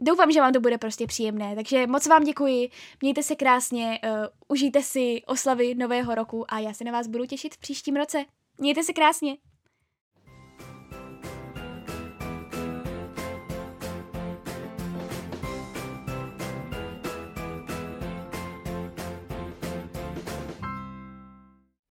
[0.00, 2.70] Doufám, že vám to bude prostě příjemné, takže moc vám děkuji,
[3.02, 4.10] mějte se krásně, uh,
[4.48, 8.24] užijte si oslavy nového roku a já se na vás budu těšit v příštím roce.
[8.58, 9.36] Mějte se krásně!